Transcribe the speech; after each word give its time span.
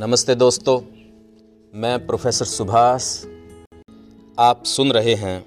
नमस्ते 0.00 0.34
दोस्तों, 0.34 0.80
मैं 1.74 2.06
प्रोफेसर 2.06 2.44
सुभाष। 2.44 3.24
आप 4.38 4.64
सुन 4.64 4.92
रहे 4.92 5.14
हैं 5.14 5.46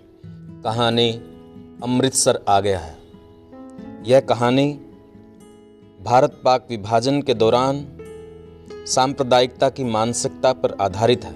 कहानी 0.62 1.12
अमृतसर 1.84 2.44
आ 2.50 2.60
गया 2.60 2.80
है। 2.80 2.98
यह 4.06 4.20
कहानी 4.20 4.74
भारत 6.02 6.42
पाक 6.46 6.68
विभाजन 6.70 7.22
के 7.22 7.34
दौरान 7.34 7.88
सांप्रदायिकता 8.88 9.70
की 9.70 9.84
मानसिकता 9.84 10.54
पर 10.54 10.78
आधारित 10.82 11.26
है, 11.26 11.36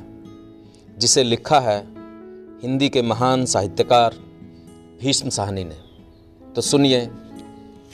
जिसे 0.97 1.23
लिखा 1.23 1.59
है 1.59 1.79
हिंदी 2.61 2.89
के 2.89 3.01
महान 3.01 3.45
साहित्यकार 3.45 4.15
भीष्म 5.01 5.29
साहनी 5.29 5.63
ने। 5.63 5.77
तो 6.55 6.61
सुनिए, 6.61 7.11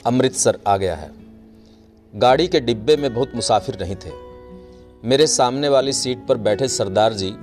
अमृतसर 0.06 0.60
आ 0.66 0.76
गया 0.76 0.96
है। 0.96 1.10
गाड़ी 2.14 2.48
के 2.48 2.60
डिब्बे 2.60 2.96
में 2.96 3.14
बहुत 3.14 3.32
मुसाफिर 3.34 3.80
नहीं 3.80 3.96
थे। 3.96 4.25
मेरे 5.04 5.26
सामने 5.26 5.68
वाली 5.68 5.92
सीट 5.92 6.26
पर 6.26 6.36
बैठे 6.36 6.68
सरदार 6.68 7.12
जी 7.12 7.34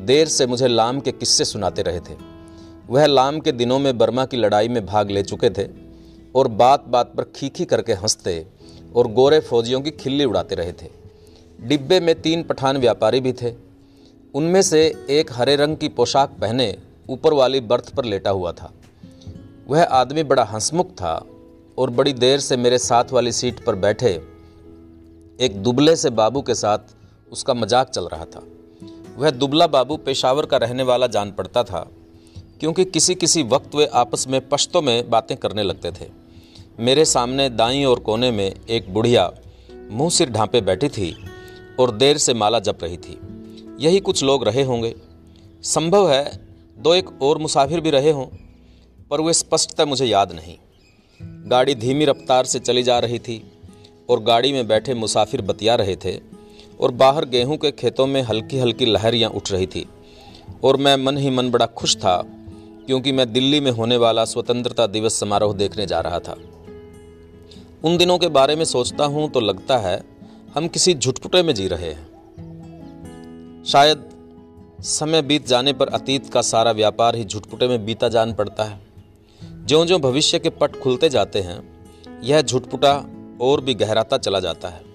देर 0.00 0.28
से 0.28 0.46
मुझे 0.46 0.68
लाम 0.68 1.00
के 1.00 1.12
किस्से 1.12 1.44
सुनाते 1.44 1.82
रहे 1.82 2.00
थे। 2.00 2.16
वह 2.90 3.06
लाम 3.06 3.40
के 3.40 3.52
दिनों 3.52 3.78
में 3.78 3.98
बर्मा 3.98 4.26
की 4.26 4.36
लड़ाई 4.36 4.68
में 4.68 4.86
भाग 4.86 5.10
ले 5.10 5.22
चुके 5.22 5.50
थे 5.50 5.68
और 6.34 6.48
बात 6.48 6.84
बात 6.88 7.12
पर 7.16 7.24
खीखी 7.36 7.64
करके 7.64 7.92
हँसते 7.92 8.46
और 8.96 9.12
गोरे 9.12 9.40
फौजियों 9.40 9.80
की 9.80 9.90
खिल्ली 9.90 10.24
उड़ाते 10.24 10.54
रहे 10.54 10.72
थे। 10.72 10.90
डिब्बे 11.60 12.00
में 12.00 12.22
तीन 12.22 12.42
पठान 12.42 12.76
व्यापारी 12.76 13.20
भी 13.20 13.32
थे। 13.32 13.54
उनमें 14.34 14.62
से 14.62 15.06
एक 15.10 15.32
हरे 15.32 15.56
रंग 15.56 15.76
की 15.76 15.88
पोशाक 15.88 16.36
पहने 16.40 16.76
ऊपर 17.10 17.32
वाली 17.32 17.60
बर्थ 17.60 17.94
पर 17.94 18.04
लेटा 18.04 18.30
हुआ 18.30 18.52
था। 18.52 18.72
वह 19.68 19.84
आदमी 19.84 20.22
बड़ा 20.22 20.44
हंसमुख 20.44 20.90
था 20.90 21.26
और 21.78 21.90
बड़ी 21.90 22.12
देर 22.12 22.40
से 22.40 22.56
मेरे 22.56 22.78
साथ 22.78 23.12
वाली 23.12 23.32
सीट 23.32 23.64
पर 23.64 23.74
बैठे 23.74 24.20
एक 25.40 25.56
दुबले 25.56 25.96
से 25.96 26.10
बाबू 26.10 26.42
के 26.42 26.54
साथ 26.54 26.78
उसका 27.32 27.54
मज़ाक 27.54 27.88
चल 27.88 28.08
रहा 28.08 28.24
था। 28.24 28.42
वह 29.16 29.30
दुबला 29.30 29.66
बाबू 29.66 29.96
पेशावर 29.96 30.46
का 30.46 30.56
रहने 30.56 30.82
वाला 30.82 31.06
जान 31.08 31.30
पड़ता 31.30 31.62
था, 31.64 31.80
क्योंकि 32.60 32.84
किसी 32.86 33.14
किसी 33.14 33.42
वक्त 33.44 33.74
वे 33.74 33.86
आपस 33.94 34.26
में 34.28 34.40
पश्तों 34.48 34.82
में 34.82 35.10
बातें 35.10 35.36
करने 35.36 35.62
लगते 35.62 35.90
थे। 35.90 36.10
मेरे 36.80 37.04
सामने 37.04 37.48
दाई 37.50 37.82
और 37.84 37.98
कोने 38.00 38.30
में 38.30 38.54
एक 38.68 38.92
बुढ़िया 38.94 39.30
मुँह 39.90 40.10
सिर 40.10 40.30
ढांपे 40.30 40.60
बैठी 40.60 40.88
थी 40.88 41.14
और 41.80 41.90
देर 41.90 42.18
से 42.18 42.34
माला 42.34 42.58
जप 42.60 42.78
रही 42.82 42.96
थी। 42.96 43.18
यही 43.80 44.00
कुछ 44.00 44.22
लोग 44.24 44.44
रहे 44.44 44.62
होंगे। 44.62 44.94
संभव 45.64 46.10
है 46.10 46.24
दो 46.76 46.94
एक 46.94 47.10
और 47.22 47.38
मुसाफिर 47.38 47.80
भी 47.80 47.90
रहे 47.90 48.10
हों, 48.10 48.26
पर 49.10 49.20
वे 49.20 49.32
स्पष्टता 49.32 49.84
मुझे 49.84 50.06
याद 50.06 50.32
नहीं। 50.32 50.56
गाड़ी 51.50 51.74
धीमी 51.74 52.04
रफ्तार 52.04 52.44
से 52.44 52.58
चली 52.58 52.82
जा 52.82 52.98
रही 52.98 53.18
थी 53.18 53.42
और 54.08 54.22
गाड़ी 54.22 54.52
में 54.52 54.66
बैठे 54.68 54.94
मुसाफिर 54.94 55.42
बतिया 55.42 55.74
रहे 55.74 55.96
थे। 55.96 56.12
और 56.80 56.90
बाहर 56.90 57.24
गेहूँ 57.24 57.56
के 57.56 57.70
खेतों 57.70 58.06
में 58.06 58.20
हल्की 58.22 58.58
हल्की 58.58 58.86
लहरियाँ 58.86 59.30
उठ 59.30 59.50
रही 59.52 59.66
थी। 59.66 59.86
और 60.64 60.76
मैं 60.76 60.96
मन 60.96 61.16
ही 61.16 61.30
मन 61.30 61.50
बड़ा 61.50 61.66
खुश 61.66 61.96
था, 61.96 62.22
क्योंकि 62.86 63.12
मैं 63.12 63.32
दिल्ली 63.32 63.60
में 63.60 63.70
होने 63.70 63.96
वाला 63.96 64.24
स्वतंत्रता 64.24 64.86
दिवस 64.86 65.20
समारोह 65.20 65.54
देखने 65.54 65.86
जा 65.86 66.00
रहा 66.00 66.18
था। 66.18 66.36
उन 67.84 67.96
दिनों 67.96 68.18
के 68.18 68.28
बारे 68.28 68.56
में 68.56 68.64
सोचता 68.64 69.04
हूँ 69.04 69.28
तो 69.30 69.40
लगता 69.40 69.78
है, 69.78 70.00
हम 70.54 70.68
किसी 70.68 70.94
झुटपुटे 70.94 71.42
में 71.42 71.54
जी 71.54 71.68
रहे 71.68 71.90
हैं। 71.90 73.64
शायद 73.66 74.08
समय 74.80 75.22
बीत 75.22 75.46
जाने 75.46 75.72
पर 75.72 75.88
अतीत 75.88 76.32
का 76.32 76.42
सारा 76.42 76.72
व्यापार 76.72 77.16
ही 77.16 77.24
झुटपुटे 77.24 77.68
में 77.68 77.84
बीता 77.86 78.08
जान 78.08 78.34
पड़ता 78.34 78.64
है। 78.64 78.80
ज्यो 79.66 79.84
ज्यो 79.86 79.98
भविष्य 79.98 80.38
के 80.38 80.50
पट 80.50 80.76
खुलते 80.76 81.08
जाते 81.08 81.40
हैं, 81.40 81.62
यह 82.22 82.42
झुटपुटा 82.42 82.92
और 83.40 83.60
भी 83.60 83.74
गहराता 83.74 84.18
चला 84.18 84.40
जाता 84.40 84.68
है। 84.68 84.87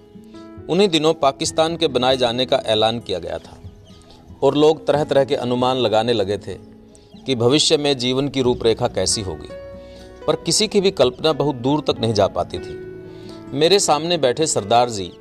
उन्हीं 0.70 0.88
दिनों 0.88 1.14
पाकिस्तान 1.14 1.76
के 1.76 1.88
बनाए 1.88 2.16
जाने 2.16 2.46
का 2.46 2.56
ऐलान 2.56 3.00
किया 3.00 3.18
गया 3.18 3.38
था। 3.38 3.60
और 4.42 4.56
लोग 4.56 4.86
तरह 4.86 5.04
तरह 5.04 5.24
के 5.24 5.34
अनुमान 5.34 5.76
लगाने 5.76 6.12
लगे 6.12 6.38
थे 6.38 6.54
कि 7.26 7.34
भविष्य 7.34 7.76
में 7.76 7.98
जीवन 7.98 8.28
की 8.28 8.42
रूपरेखा 8.42 8.88
कैसी 8.88 9.20
होगी। 9.20 9.48
पर 10.26 10.36
किसी 10.36 10.68
की 10.68 10.80
भी 10.80 10.90
कल्पना 10.90 11.32
बहुत 11.32 11.54
दूर 11.54 11.80
तक 11.80 11.96
नहीं 12.00 12.14
जा 12.14 12.26
पाती 12.26 12.58
थी। 12.58 13.02
मेरे 13.52 13.78
सामने 13.78 14.18
बैठे 14.18 14.46
सरदार 14.46 14.90
जी 14.90 15.12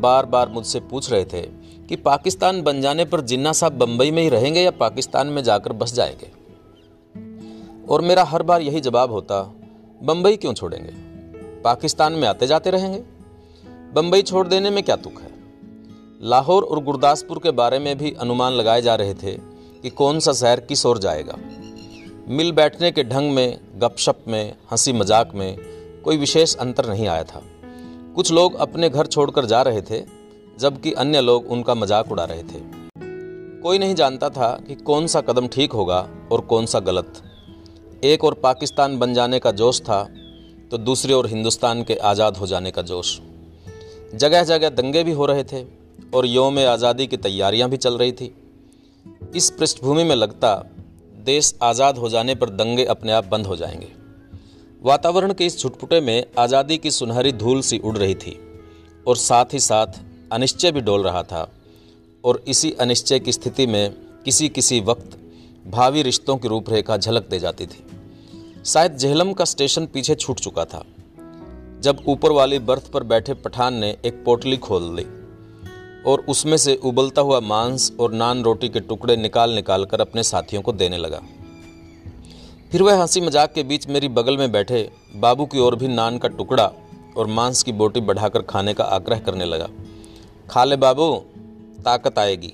बार 0.00 0.26
बार 0.26 0.48
मुझसे 0.48 0.80
पूछ 0.80 1.12
रहे 1.12 1.24
थे 1.24 1.42
कि 1.88 1.96
पाकिस्तान 1.96 2.62
बन 2.62 2.80
जाने 2.80 3.04
पर 3.04 3.20
जिन्ना 3.20 3.52
साहब 3.52 3.72
बम्बई 3.72 4.10
में 4.10 4.22
ही 4.22 4.28
रहेंगे 4.28 4.60
या 4.60 4.70
पाकिस्तान 4.70 5.26
में 5.26 5.44
जाकर 5.44 5.72
बस 5.72 5.94
जाएँगे? 5.94 6.30
और 7.88 8.00
मेरा 8.00 8.24
हर 8.24 8.42
बार 8.42 8.62
यही 8.62 8.80
जवाब 8.80 9.12
होता 9.12 9.54
बम्बई 10.02 10.36
क्यों 10.36 10.54
छोड़ेंगे? 10.54 10.90
पाकिस्तान 11.60 12.12
में 12.12 12.28
आते 12.28 12.46
जाते 12.46 12.70
रहेंगे? 12.70 13.13
बम्बई 13.94 14.22
छोड़ 14.22 14.46
देने 14.48 14.70
में 14.70 14.82
क्या 14.82 14.94
तुक 14.96 15.18
है? 15.20 15.28
लाहौर 16.20 16.62
और 16.62 16.82
गुरदासपुर 16.84 17.38
के 17.38 17.50
बारे 17.50 17.78
में 17.78 17.96
भी 17.98 18.10
अनुमान 18.20 18.52
लगाए 18.52 18.80
जा 18.82 18.94
रहे 18.94 19.14
थे 19.14 19.32
कि 19.82 19.90
कौन 19.90 20.18
सा 20.20 20.32
शहर 20.32 20.60
किस 20.60 20.84
ओर 20.86 20.98
जाएगा। 20.98 21.36
मिल 22.28 22.50
बैठने 22.52 22.90
के 22.92 23.04
ढंग 23.04 23.30
में, 23.30 23.58
गपशप 23.76 24.24
में 24.28 24.54
हँसी 24.70 24.92
मज़ाक 24.92 25.34
में 25.34 25.56
कोई 26.04 26.16
विशेष 26.16 26.54
अंतर 26.56 26.88
नहीं 26.88 27.06
आया 27.06 27.24
था। 27.24 27.42
कुछ 28.14 28.32
लोग 28.32 28.54
अपने 28.56 28.88
घर 28.88 29.06
छोड़कर 29.06 29.44
जा 29.44 29.60
रहे 29.62 29.82
थे, 29.82 30.00
जबकि 30.58 30.92
अन्य 30.94 31.20
लोग 31.20 31.50
उनका 31.50 31.74
मज़ाक 31.74 32.10
उड़ा 32.12 32.24
रहे 32.24 32.42
थे। 32.42 32.62
कोई 33.62 33.78
नहीं 33.78 33.94
जानता 33.94 34.28
था 34.30 34.50
कि 34.68 34.74
कौन 34.74 35.06
सा 35.06 35.20
कदम 35.20 35.46
ठीक 35.48 35.72
होगा 35.72 36.06
और 36.32 36.40
कौन 36.40 36.66
सा 36.66 36.80
गलत। 36.80 37.22
एक 38.04 38.24
और 38.24 38.34
पाकिस्तान 38.34 38.98
बन 38.98 39.14
जाने 39.14 39.38
का 39.38 39.50
जोश 39.52 39.80
था 39.80 40.02
तो 40.70 40.78
दूसरी 40.80 41.12
ओर 41.12 41.26
हिंदुस्तान 41.26 41.82
के 41.82 41.94
आज़ाद 42.04 42.36
हो 42.36 42.46
जाने 42.46 42.70
का 42.70 42.82
जोश। 42.82 43.18
जगह 44.14 44.44
जगह 44.44 44.68
दंगे 44.68 45.02
भी 45.04 45.12
हो 45.12 45.26
रहे 45.26 45.44
थे 45.44 45.64
और 46.14 46.26
योम 46.26 46.58
आज़ादी 46.58 47.06
की 47.06 47.16
तैयारियाँ 47.16 47.68
भी 47.70 47.76
चल 47.76 47.98
रही 47.98 48.12
थी। 48.12 48.34
इस 49.36 49.50
पृष्ठभूमि 49.50 50.04
में 50.04 50.14
लगता 50.16 50.54
देश 51.24 51.54
आज़ाद 51.62 51.98
हो 51.98 52.08
जाने 52.08 52.34
पर 52.34 52.50
दंगे 52.50 52.84
अपने 52.84 53.12
आप 53.12 53.26
बंद 53.26 53.46
हो 53.46 53.56
जाएँगे। 53.56 53.88
वातावरण 54.82 55.32
के 55.32 55.46
इस 55.46 55.58
छुटपुटे 55.58 56.00
में 56.00 56.24
आज़ादी 56.38 56.78
की 56.78 56.90
सुनहरी 56.90 57.32
धूल 57.32 57.60
सी 57.60 57.78
उड़ 57.78 57.96
रही 57.98 58.14
थी 58.14 58.36
और 59.06 59.16
साथ 59.16 59.52
ही 59.52 59.58
साथ 59.58 60.00
अनिश्चय 60.32 60.72
भी 60.72 60.80
डोल 60.80 61.02
रहा 61.02 61.22
था 61.22 61.48
और 62.24 62.42
इसी 62.48 62.72
अनिश्चय 62.80 63.18
की 63.18 63.32
स्थिति 63.32 63.66
में 63.66 63.94
किसी 64.24 64.48
किसी 64.48 64.80
वक्त 64.80 65.18
भावी 65.66 66.02
रिश्तों 66.02 66.36
की 66.36 66.48
रूपरेखा 66.48 66.96
झलक 66.96 67.28
दे 67.28 67.38
जाती 67.38 67.66
थी। 67.66 67.84
शायद 68.64 68.96
जेहलम 68.96 69.32
का 69.32 69.44
स्टेशन 69.44 69.86
पीछे 69.86 70.14
छूट 70.14 70.40
चुका 70.40 70.64
था। 70.64 70.84
जब 71.84 71.98
ऊपर 72.08 72.30
वाली 72.30 72.58
बर्थ 72.58 72.86
पर 72.90 73.02
बैठे 73.02 73.34
पठान 73.34 73.74
ने 73.74 73.96
एक 74.04 74.22
पोटली 74.24 74.56
खोल 74.56 74.82
ली 74.96 75.02
और 76.02 76.24
उसमें 76.28 76.56
से 76.56 76.74
उबलता 76.74 77.22
हुआ 77.22 77.40
मांस 77.40 77.90
और 78.00 78.12
नान 78.12 78.42
रोटी 78.42 78.68
के 78.68 78.80
टुकड़े 78.80 79.16
निकाल 79.16 79.50
निकाल 79.50 79.84
कर 79.84 80.00
अपने 80.00 80.22
साथियों 80.22 80.62
को 80.62 80.72
देने 80.72 80.98
लगा। 80.98 81.20
फिर 82.72 82.82
वह 82.82 83.02
हँसी 83.02 83.20
मज़ाक 83.20 83.52
के 83.52 83.62
बीच 83.62 83.86
मेरी 83.88 84.08
बगल 84.08 84.38
में 84.38 84.52
बैठे 84.52 84.90
बाबू 85.16 85.46
की 85.46 85.58
ओर 85.58 85.76
भी 85.76 85.88
नान 85.88 86.18
का 86.18 86.28
टुकड़ा 86.28 86.70
और 87.16 87.26
मांस 87.26 87.62
की 87.62 87.72
बोटी 87.72 88.00
बढ़ाकर 88.00 88.42
खाने 88.42 88.74
का 88.74 88.84
आग्रह 88.84 89.18
करने 89.18 89.44
लगा। 89.44 89.68
खा 90.50 90.64
ले 90.64 90.76
बाबू, 90.76 91.14
ताकत 91.84 92.18
आएगी। 92.18 92.52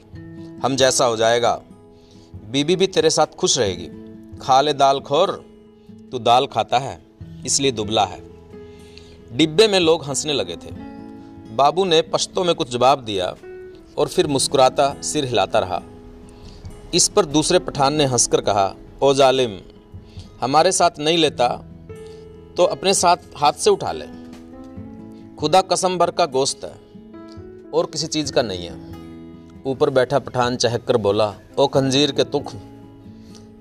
हम 0.65 0.77
जैसा 0.77 1.05
हो 1.05 1.17
जाएगा। 1.17 1.55
बीबी 2.51 2.77
भी 2.77 2.87
तेरे 2.87 3.11
साथ 3.11 3.27
खुश 3.27 3.59
रहेगी। 3.59 3.89
खा 4.39 4.61
ले 4.61 4.73
दाल 4.73 5.01
खोर, 5.01 5.31
तू 6.13 6.19
दाल 6.19 6.47
खाता 6.47 6.79
है, 6.79 6.99
इसलिए 7.47 7.73
दुबला 7.73 8.05
है। 8.05 8.30
डिब्बे 9.33 9.67
में 9.69 9.79
लोग 9.81 10.05
हंसने 10.05 10.33
लगे 10.33 10.57
थे। 10.57 10.71
बाबू 11.55 11.85
ने 11.85 12.01
पश्तों 12.03 12.45
में 12.45 12.55
कुछ 12.55 12.71
जवाब 12.71 13.01
दिया 13.01 13.27
और 13.99 14.09
फिर 14.09 14.27
मुस्कुराता 14.27 14.95
सिर 15.03 15.25
हिलाता 15.25 15.59
रहा। 15.59 15.81
इस 16.95 17.09
पर 17.09 17.25
दूसरे 17.25 17.59
पठान 17.59 17.95
ने 17.95 18.05
हंसकर 18.05 18.41
कहा, 18.41 18.75
ओ 19.03 19.13
जालिम, 19.15 19.59
हमारे 20.41 20.73
साथ 20.73 20.99
नहीं 20.99 21.19
लेता 21.19 21.49
तो 22.57 22.65
अपने 22.65 22.95
साथ 22.95 23.17
हाथ 23.37 23.53
से 23.53 23.71
उठा 23.71 23.93
ले। 23.93 24.07
खुदा 25.37 25.61
कसम 25.63 25.99
भर 25.99 26.11
का 26.11 26.27
गोश्त 26.27 26.65
है 26.65 26.73
और 27.71 27.87
किसी 27.87 28.07
चीज़ 28.07 28.33
का 28.33 28.43
नहीं 28.43 28.67
है। 28.67 28.75
ऊपर 29.67 29.91
बैठा 29.91 30.19
पठान 30.19 30.57
चहक 30.57 30.85
कर 30.85 30.97
बोला, 30.97 31.35
ओ 31.59 31.67
खंजीर 31.67 32.13
के 32.13 32.25
तुख, 32.25 32.53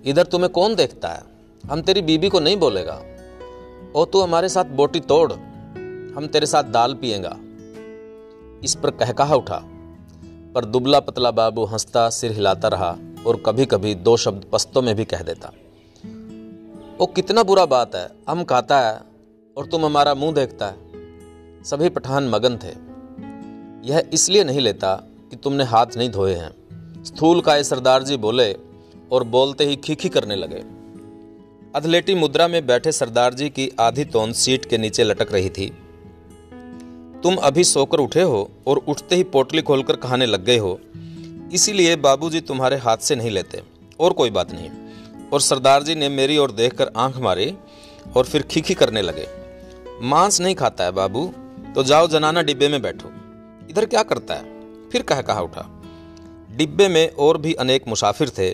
इधर 0.05 0.23
तुम्हें 0.23 0.51
कौन 0.51 0.75
देखता 0.75 1.09
है? 1.09 1.21
हम 1.63 1.81
तेरी 1.81 2.01
बीबी 2.01 2.29
को 2.29 2.39
नहीं 2.39 2.57
बोलेगा। 2.57 3.01
ओ, 3.95 4.05
तू 4.05 4.21
हमारे 4.21 4.49
साथ 4.49 4.65
बोटी 4.71 4.99
तोड़ 4.99 5.31
हम 6.19 6.27
तेरे 6.27 6.45
साथ 6.45 6.63
दाल 6.63 6.93
पिएगा। 6.93 7.29
इस 8.63 8.75
पर 8.83 8.91
कहकहा 8.91 9.35
उठा, 9.35 9.59
पर 10.55 10.65
दुबला 10.65 10.99
पतला 10.99 11.31
बाबू 11.31 11.65
हंसता 11.65 12.09
सिर 12.09 12.31
हिलाता 12.31 12.67
रहा 12.67 12.97
और 13.27 13.41
कभी 13.45 13.65
कभी 13.65 13.95
दो 13.95 14.17
शब्द 14.17 14.45
पस्तों 14.51 14.81
में 14.81 14.95
भी 14.95 15.05
कह 15.05 15.21
देता। 15.21 15.51
वो 16.99 17.05
कितना 17.05 17.43
बुरा 17.43 17.65
बात 17.65 17.95
है, 17.95 18.09
हम 18.29 18.43
खाता 18.43 18.81
है 18.81 19.01
और 19.57 19.65
तुम 19.65 19.85
हमारा 19.85 20.13
मुँह 20.13 20.33
देखता 20.33 20.67
है। 20.67 21.63
सभी 21.63 21.89
पठान 21.89 22.29
मगन 22.29 22.57
थे। 22.57 22.75
यह 23.89 24.03
इसलिए 24.13 24.43
नहीं 24.43 24.59
लेता 24.59 24.95
कि 25.31 25.35
तुमने 25.35 25.63
हाथ 25.63 25.97
नहीं 25.97 26.09
धोए 26.09 26.35
हैं। 26.35 27.03
स्थूल 27.03 27.41
काय 27.41 27.63
सरदार 27.63 28.03
जी 28.03 28.17
बोले 28.17 28.53
और 29.11 29.23
बोलते 29.23 29.65
ही 29.65 29.75
खीखी 29.75 30.09
करने 30.09 30.35
लगे। 30.35 30.63
अधलेटी 31.75 32.15
मुद्रा 32.15 32.47
में 32.47 32.65
बैठे 32.67 32.91
सरदार 32.91 33.33
जी 33.33 33.49
की 33.49 33.71
आधी 33.79 34.05
तोंद 34.05 34.33
सीट 34.33 34.65
के 34.65 34.77
नीचे 34.77 35.03
लटक 35.03 35.33
रही 35.33 35.49
थी। 35.49 35.73
तुम 37.23 37.35
अभी 37.35 37.63
सोकर 37.63 37.97
उठे 37.97 38.21
हो 38.21 38.49
और 38.67 38.77
उठते 38.77 39.15
ही 39.15 39.23
पोटली 39.23 39.61
खोलकर 39.61 39.95
कहाने 39.95 40.25
लग 40.25 40.43
गए 40.45 40.57
हो। 40.57 40.79
इसीलिए 41.53 41.95
बाबूजी 41.95 42.39
तुम्हारे 42.41 42.77
हाथ 42.77 42.97
से 42.97 43.15
नहीं 43.15 43.31
लेते, 43.31 43.61
और 43.99 44.13
कोई 44.13 44.29
बात 44.29 44.51
नहीं। 44.51 44.69
और 45.33 45.41
सरदार 45.41 45.83
जी 45.83 45.95
ने 45.95 46.09
मेरी 46.09 46.37
ओर 46.37 46.51
देखकर 46.51 46.91
आँख 46.97 47.17
मारी 47.17 47.53
और 48.17 48.25
फिर 48.25 48.41
खीखी 48.41 48.73
करने 48.73 49.01
लगे। 49.01 49.27
मांस 50.01 50.39
नहीं 50.41 50.55
खाता 50.55 50.83
है 50.83 50.91
बाबू 50.91 51.25
तो 51.75 51.83
जाओ 51.83 52.07
जनाना 52.07 52.41
डिब्बे 52.41 52.67
में 52.67 52.81
बैठो। 52.81 53.11
इधर 53.69 53.85
क्या 53.85 54.03
करता 54.03 54.33
है? 54.33 54.89
फिर 54.89 55.01
कह 55.01 55.21
कहा 55.21 55.41
उठा। 55.41 55.65
डिब्बे 56.51 56.87
में 56.87 57.09
और 57.09 57.37
भी 57.37 57.53
अनेक 57.53 57.87
मुसाफिर 57.87 58.29
थे, 58.29 58.49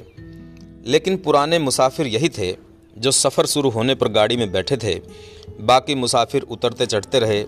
लेकिन 0.86 1.18
पुराने 1.18 1.60
मुसाफिर 1.60 2.08
यही 2.08 2.30
थे 2.30 2.56
जो 2.98 3.12
सफ़र 3.12 3.46
शुरू 3.46 3.70
होने 3.70 3.96
पर 3.96 4.08
गाड़ी 4.08 4.38
में 4.38 4.52
बैठे 4.52 4.78
थे। 4.78 5.00
बाकी 5.62 5.96
मुसाफिर 5.96 6.42
उतरते 6.42 6.86
चढ़ते 6.86 7.20
रहे 7.20 7.44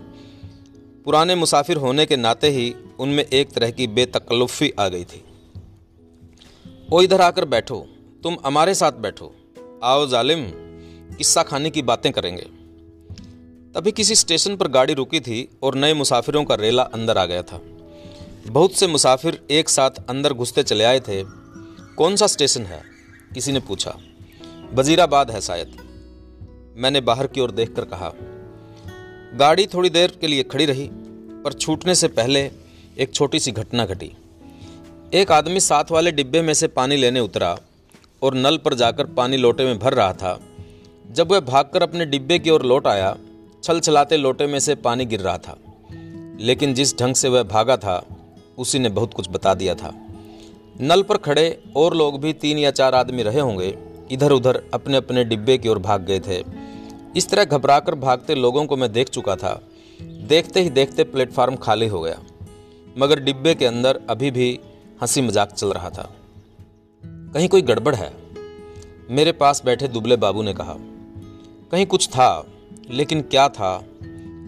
पुराने 1.08 1.36
मुसाफिर 1.36 1.78
होने 1.78 2.06
के 2.06 2.16
नाते 2.16 2.50
ही 2.50 2.76
उनमें 3.00 3.26
एक 3.26 3.50
तरह 3.52 3.72
की 3.72 3.88
बेतकल्लुफ़ी 3.88 4.74
आ 4.80 4.88
गई 4.88 5.04
थी। 5.04 5.24
ओ 6.94 7.02
इधर 7.02 7.22
आकर 7.22 7.46
बैठो, 7.46 7.88
तुम 8.24 8.38
हमारे 8.46 8.76
साथ 8.76 8.92
बैठो। 8.92 9.36
आओ 9.84 10.08
जालिम, 10.08 10.52
किस्सा 11.16 11.44
खाने 11.44 11.70
की 11.70 11.82
बातें 11.82 12.12
करेंगे। 12.12 12.42
तभी 13.74 13.92
किसी 13.92 14.16
स्टेशन 14.16 14.56
पर 14.56 14.68
गाड़ी 14.68 14.94
रुकी 14.94 15.20
थी 15.20 15.50
और 15.64 15.76
नए 15.76 15.94
मुसाफिरों 15.94 16.44
का 16.44 16.56
रेला 16.56 16.84
अंदर 16.84 17.18
आ 17.18 17.26
गया 17.26 17.44
था। 17.44 17.62
बहुत 18.48 18.74
से 18.74 18.88
मुसाफिर 18.88 19.46
एक 19.52 19.70
साथ 19.70 19.92
अंदर 20.10 20.34
घुसते 20.34 20.64
चले 20.64 20.84
आए 20.84 21.00
थे। 21.00 21.24
कौन 21.98 22.16
सा 22.16 22.28
स्टेशन 22.28 22.66
है? 22.66 22.84
किसी 23.34 23.52
ने 23.52 23.60
पूछा। 23.60 23.98
वजीराबाद 24.74 25.32
है 25.32 25.42
शायद। 25.42 25.78
मैंने 26.78 27.02
बाहर 27.02 27.28
की 27.28 27.42
ओर 27.42 27.52
देखकर 27.52 27.86
कहा 27.86 28.14
गाड़ी 29.36 29.66
थोड़ी 29.66 29.90
देर 29.90 30.18
के 30.22 30.28
लिए 30.28 30.44
खड़ी 30.44 30.66
रही, 30.66 30.90
पर 31.44 31.54
छूटने 31.54 31.96
से 31.96 32.08
पहले 32.08 32.52
एक 33.00 33.14
छोटी 33.14 33.40
सी 33.40 33.52
घटना 33.52 33.86
घटी। 33.86 34.12
एक 35.14 35.32
आदमी 35.32 35.60
साथ 35.60 35.84
वाले 35.92 36.12
डिब्बे 36.12 36.42
में 36.42 36.54
से 36.54 36.68
पानी 36.68 36.96
लेने 36.96 37.20
उतरा 37.20 37.58
और 38.24 38.34
नल 38.34 38.58
पर 38.58 38.74
जाकर 38.74 39.06
पानी 39.06 39.38
लोटे 39.38 39.66
में 39.66 39.80
भर 39.80 39.94
रहा 39.94 40.14
था। 40.14 40.40
जब 41.12 41.32
वह 41.32 41.40
भागकर 41.40 41.84
अपने 41.84 42.06
डिब्बे 42.06 42.40
की 42.40 42.50
ओर 42.50 42.66
लौट 42.66 42.88
आया 42.88 43.18
छल 43.64 43.80
छलाते 43.80 44.18
लोटे 44.18 44.48
में 44.48 44.60
से 44.60 44.76
पानी 44.76 45.06
गिर 45.06 45.20
रहा 45.20 45.38
था। 45.38 45.58
लेकिन 46.40 46.74
जिस 46.74 47.00
ढंग 47.00 47.16
से 47.16 47.30
वह 47.30 47.44
भागा 47.44 47.78
था, 47.78 48.06
उसी 48.58 48.80
ने 48.80 48.90
बहुत 48.90 49.14
कुछ 49.14 49.30
बता 49.30 49.54
दिया 49.54 49.76
था। 49.76 50.08
नल 50.82 51.02
पर 51.02 51.18
खड़े 51.18 51.64
और 51.76 51.96
लोग 51.96 52.22
भी 52.22 52.34
तीन 52.34 52.58
या 52.58 52.72
चार 52.72 52.96
आदमी 52.96 53.24
रहे 53.24 53.40
होंगे 53.40 53.78
इधर 54.12 54.32
उधर 54.32 54.64
अपने 54.74 54.98
अपने 54.98 55.24
डिब्बे 55.24 55.58
की 55.58 55.70
ओर 55.70 55.80
भाग 55.80 56.02
गए 56.02 56.20
थे। 56.20 56.68
इस 57.16 57.30
तरह 57.30 57.46
घबराकर 57.46 57.96
भागते 57.96 58.36
लोगों 58.36 58.66
को 58.66 58.78
मैं 58.78 58.92
देख 58.92 59.10
चुका 59.10 59.36
था। 59.36 59.60
देखते 60.00 60.62
ही 60.62 60.70
देखते 60.70 61.04
प्लेटफार्म 61.04 61.56
खाली 61.56 61.88
हो 61.88 62.02
गया, 62.02 62.20
मगर 62.98 63.20
डिब्बे 63.20 63.54
के 63.56 63.66
अंदर 63.66 64.00
अभी 64.10 64.32
भी 64.32 64.60
हँसी 65.02 65.22
मज़ाक 65.22 65.52
चल 65.52 65.72
रहा 65.74 65.90
था। 65.90 66.10
कहीं 67.04 67.48
कोई 67.50 67.62
गड़बड़ 67.62 67.96
है? 67.96 68.12
मेरे 69.10 69.32
पास 69.32 69.62
बैठे 69.66 69.88
दुबले 69.88 70.16
बाबू 70.16 70.44
ने 70.44 70.54
कहा, 70.54 70.76
कहीं 71.72 71.86
कुछ 71.86 72.08
था, 72.08 72.46
लेकिन 72.90 73.22
क्या 73.22 73.48
था, 73.50 73.78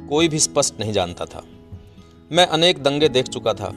कोई 0.10 0.28
भी 0.28 0.40
स्पष्ट 0.40 0.80
नहीं 0.80 0.94
जानता 0.94 1.26
था। 1.26 1.44
मैं 2.32 2.46
अनेक 2.48 2.84
दंगे 2.84 3.10
देख 3.10 3.28
चुका 3.28 3.54
था, 3.54 3.74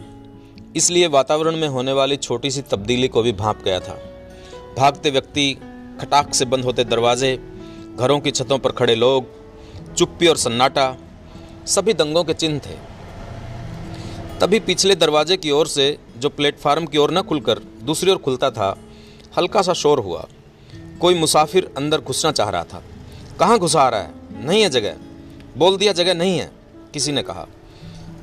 इसलिए 0.76 1.06
वातावरण 1.06 1.56
में 1.56 1.69
होने 1.69 1.93
वाली 1.93 2.17
छोटी 2.17 2.50
सी 2.50 2.62
तब्दीली 2.62 3.08
को 3.08 3.23
भी 3.23 3.32
भाप 3.32 3.62
गया 3.64 3.81
था। 3.81 3.99
भागते 4.78 5.11
व्यक्ति 5.11 5.52
खटाक 6.00 6.35
से 6.35 6.44
बंद 6.44 6.64
होते 6.64 6.85
दरवाजे 6.85 7.38
घरों 7.96 8.20
की 8.20 8.30
छतों 8.30 8.58
पर 8.58 8.72
खड़े 8.72 8.94
लोग, 8.94 9.26
चुप्पी 9.94 10.26
और 10.26 10.36
सन्नाटा, 10.36 10.96
सभी 11.66 11.92
दंगों 11.92 12.24
के 12.24 12.34
चिन्ह 12.34 12.58
थे। 12.58 12.92
तभी 14.40 14.60
पिछले 14.60 14.94
दरवाजे 14.94 15.36
की 15.36 15.50
ओर 15.50 15.66
से, 15.66 15.98
जो 16.18 16.28
प्लेटफार्म 16.28 16.86
की 16.86 16.98
ओर 16.98 17.12
न 17.12 17.22
खुलकर 17.22 17.58
दूसरी 17.58 18.10
ओर 18.10 18.16
खुलता 18.16 18.50
था, 18.50 18.78
हल्का 19.38 19.62
सा 19.62 19.72
शोर 19.72 19.98
हुआ। 19.98 20.26
कोई 21.00 21.14
मुसाफिर 21.14 21.70
अंदर 21.76 22.00
घुसना 22.00 22.32
चाह 22.32 22.50
रहा 22.50 22.64
था। 22.64 22.82
कहाँ 23.40 23.58
घुसा 23.58 23.88
रहा 23.88 24.00
है? 24.00 24.10
नहीं 24.44 24.62
है 24.62 24.68
जगह। 24.68 24.96
बोल 25.56 25.76
दिया 25.76 25.92
जगह 25.92 26.14
नहीं 26.14 26.38
है, 26.38 26.50
किसी 26.94 27.12
ने 27.12 27.22
कहा। 27.22 27.46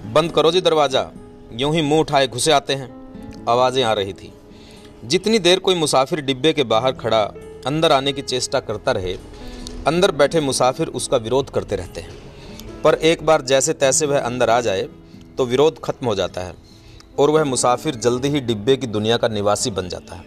बंद 0.06 0.32
करो 0.32 0.52
जी 0.52 0.62
दरवाज़ा। 0.62 1.12
यूँ 1.54 1.76
ही 1.76 1.82
मुँह 1.82 2.00
उठाए 2.00 2.28
घुसे 2.28 2.52
आते 2.52 2.74
हैं। 2.74 3.00
आवाज़ें 3.50 3.84
आ 3.84 3.94
रही 3.94 4.14
थी। 4.14 4.34
जितनी 5.06 5.40
देर 5.40 5.60
कोई 5.60 5.76
मुसाफिर 5.76 6.22
डिब्बे 6.22 6.54
के 6.54 6.64
बाहर 6.64 6.92
खड़ा, 6.92 7.24
अंदर 7.68 7.92
आने 7.92 8.14
की 8.14 8.22
चेष्टा 8.22 8.60
करता 8.60 8.92
रहे 8.92 9.18
अंदर 9.88 10.12
बैठे 10.12 10.40
मुसाफिर 10.40 10.88
उसका 10.88 11.18
विरोध 11.18 11.50
करते 11.50 11.76
रहते 11.76 12.02
हैं। 12.02 12.82
पर 12.82 12.94
एक 12.94 13.26
बार 13.26 13.42
जैसे 13.42 13.74
तैसे 13.74 14.06
वह 14.06 14.20
अंदर 14.20 14.50
आ 14.50 14.62
जाए 14.62 14.88
तो 15.38 15.46
विरोध 15.46 15.80
खत्म 15.84 16.08
हो 16.08 16.16
जाता 16.16 16.42
है 16.42 16.54
और 17.20 17.30
वह 17.30 17.44
मुसाफिर 17.44 17.96
जल्दी 17.96 18.28
ही 18.28 18.40
डिब्बे 18.40 18.78
की 18.78 18.88
दुनिया 18.88 19.18
का 19.18 19.28
निवासी 19.28 19.72
बन 19.72 19.90
जाता 19.90 20.16
है। 20.16 20.26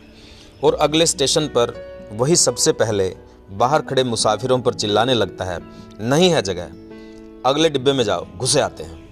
और 0.64 0.74
अगले 0.74 1.06
स्टेशन 1.06 1.46
पर 1.46 1.74
वही 2.12 2.36
सबसे 2.36 2.72
पहले 2.72 3.16
बाहर 3.50 3.82
खड़े 3.82 4.04
मुसाफिरों 4.04 4.60
पर 4.60 4.74
चिल्लाने 4.74 5.14
लगता 5.14 5.44
है, 5.44 5.58
नहीं 6.00 6.30
है 6.30 6.42
जगह। 6.42 6.64
अगले 7.46 7.70
डिब्बे 7.70 7.92
में 7.92 8.04
जाओ, 8.04 8.26
घुसे 8.36 8.60
आते 8.60 8.82
हैं। 8.82 9.08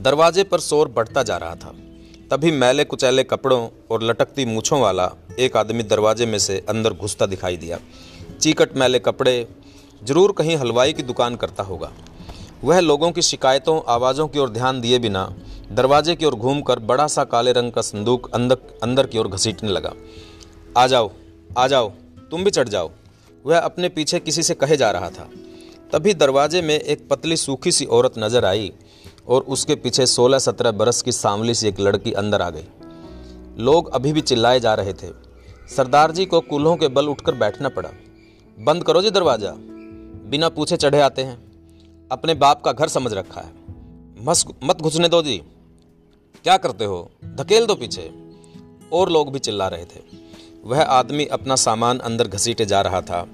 दरवाजे 0.00 0.44
पर 0.44 0.60
शोर 0.60 0.88
बढ़ता 0.88 1.22
जा 1.22 1.36
रहा 1.36 1.54
था। 1.54 1.74
तभी 2.30 2.50
मैले 2.50 2.84
कुचैले 2.84 3.24
कपड़ों 3.24 3.68
और 3.90 4.02
लटकती 4.02 4.44
मूछों 4.44 4.80
वाला 4.80 5.10
एक 5.38 5.56
आदमी 5.56 5.82
दरवाजे 5.82 6.26
में 6.26 6.38
से 6.38 6.64
अंदर 6.68 6.92
घुसता 6.92 7.26
दिखाई 7.26 7.56
दिया। 7.56 7.78
चीकट 8.40 8.76
मैले 8.76 8.98
कपड़े 8.98 9.46
ज़रूर 10.02 10.32
कहीं 10.32 10.56
हलवाई 10.56 10.92
की 10.92 11.02
दुकान 11.02 11.36
करता 11.36 11.62
होगा। 11.62 11.90
वह 12.64 12.80
लोगों 12.80 13.10
की 13.12 13.22
शिकायतों, 13.22 13.80
आवाज़ों 13.88 14.26
की 14.28 14.38
ओर 14.38 14.50
ध्यान 14.50 14.80
दिए 14.80 14.98
बिना 14.98 15.28
दरवाजे 15.72 16.14
की 16.16 16.24
ओर 16.24 16.34
घूमकर 16.34 16.78
बड़ा 16.80 17.06
सा 17.06 17.24
काले 17.24 17.52
रंग 17.52 17.72
का 17.72 17.82
संदूक 17.82 18.30
अंदर 18.34 18.58
अंदर 18.82 19.06
की 19.06 19.18
ओर 19.18 19.28
घसीटने 19.28 19.70
लगा। 19.70 19.92
आ 20.76 20.86
जाओ 20.86 21.10
आ 21.58 21.66
जाओ, 21.66 21.88
तुम 22.30 22.44
भी 22.44 22.50
चढ़ 22.50 22.68
जाओ। 22.68 22.90
वह 23.44 23.58
अपने 23.58 23.88
पीछे 23.88 24.20
किसी 24.20 24.42
से 24.42 24.54
कहे 24.54 24.76
जा 24.76 24.90
रहा 24.90 25.10
था। 25.10 25.28
तभी 25.92 26.14
दरवाजे 26.14 26.62
में 26.62 26.74
एक 26.74 27.06
पतली 27.08 27.36
सूखी 27.36 27.72
सी 27.72 27.84
औरत 27.84 28.14
नज़र 28.18 28.44
आई 28.44 28.72
और 29.28 29.42
उसके 29.48 29.74
पीछे 29.76 30.06
सोलह 30.06 30.38
सत्रह 30.38 30.70
बरस 30.72 31.02
की 31.02 31.12
सांवली 31.12 31.54
सी 31.54 31.68
एक 31.68 31.80
लड़की 31.80 32.12
अंदर 32.14 32.42
आ 32.42 32.50
गई। 32.50 32.66
लोग 33.60 33.92
अभी 33.94 34.12
भी 34.12 34.20
चिल्लाए 34.22 34.60
जा 34.60 34.74
रहे 34.74 34.92
थे। 34.92 35.12
सरदार 35.76 36.12
जी 36.12 36.24
को 36.24 36.40
कूल्हों 36.40 36.76
के 36.76 36.88
बल 36.88 37.08
उठकर 37.08 37.34
बैठना 37.34 37.68
पड़ा। 37.68 37.90
बंद 38.60 38.84
करो 38.84 39.02
जी 39.02 39.10
दरवाज़ा। 39.10 39.54
बिना 40.30 40.48
पूछे 40.48 40.76
चढ़े 40.76 41.00
आते 41.00 41.22
हैं। 41.22 41.38
अपने 42.12 42.34
बाप 42.34 42.62
का 42.64 42.72
घर 42.72 42.88
समझ 42.88 43.12
रखा 43.12 43.40
है। 43.40 43.52
मस 44.24 44.46
मत 44.64 44.80
घुसने 44.80 45.08
दो 45.08 45.22
जी। 45.22 45.38
क्या 46.44 46.56
करते 46.56 46.84
हो? 46.84 47.10
धकेल 47.24 47.66
दो 47.66 47.74
पीछे। 47.74 48.10
और 48.92 49.10
लोग 49.10 49.32
भी 49.32 49.38
चिल्ला 49.38 49.68
रहे 49.68 49.84
थे। 49.84 50.00
वह 50.64 50.82
आदमी 50.82 51.26
अपना 51.26 51.56
सामान 51.56 51.98
अंदर 51.98 52.28
घसीटे 52.28 52.66
जा 52.66 52.80
रहा 52.80 53.00
था 53.00 53.28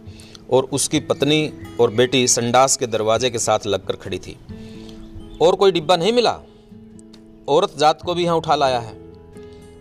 और 0.50 0.64
उसकी 0.64 1.00
पत्नी 1.00 1.52
और 1.80 1.90
बेटी 1.90 2.28
संडास 2.28 2.76
के 2.76 2.86
दरवाजे 2.86 3.30
के 3.30 3.38
साथ 3.38 3.58
लगकर 3.66 3.96
खड़ी 3.96 4.18
थी। 4.18 4.38
और 5.42 5.54
कोई 5.54 5.72
डिब्बा 5.72 5.96
नहीं 5.96 6.12
मिला? 6.12 6.40
औरत 7.48 7.78
जात 7.78 8.02
को 8.02 8.14
भी 8.14 8.24
यहाँ 8.24 8.36
उठा 8.36 8.54
लाया 8.54 8.78
है। 8.78 9.12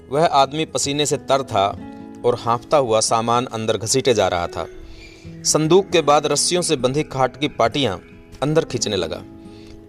वह 0.09 0.25
आदमी 0.25 0.65
पसीने 0.65 1.05
से 1.05 1.17
तर 1.17 1.43
था 1.43 1.77
और 2.25 2.35
हाँफता 2.35 2.77
हुआ 2.77 2.99
सामान 2.99 3.45
अंदर 3.45 3.77
घसीटे 3.77 4.13
जा 4.13 4.27
रहा 4.27 4.47
था। 4.47 4.67
संदूक 5.27 5.89
के 5.89 6.01
बाद 6.01 6.25
रस्सियों 6.25 6.61
से 6.61 6.75
बंधी 6.75 7.03
खाट 7.03 7.39
की 7.39 7.47
पाटियाँ 7.47 8.01
अंदर 8.43 8.65
खींचने 8.65 8.95
लगा। 8.95 9.23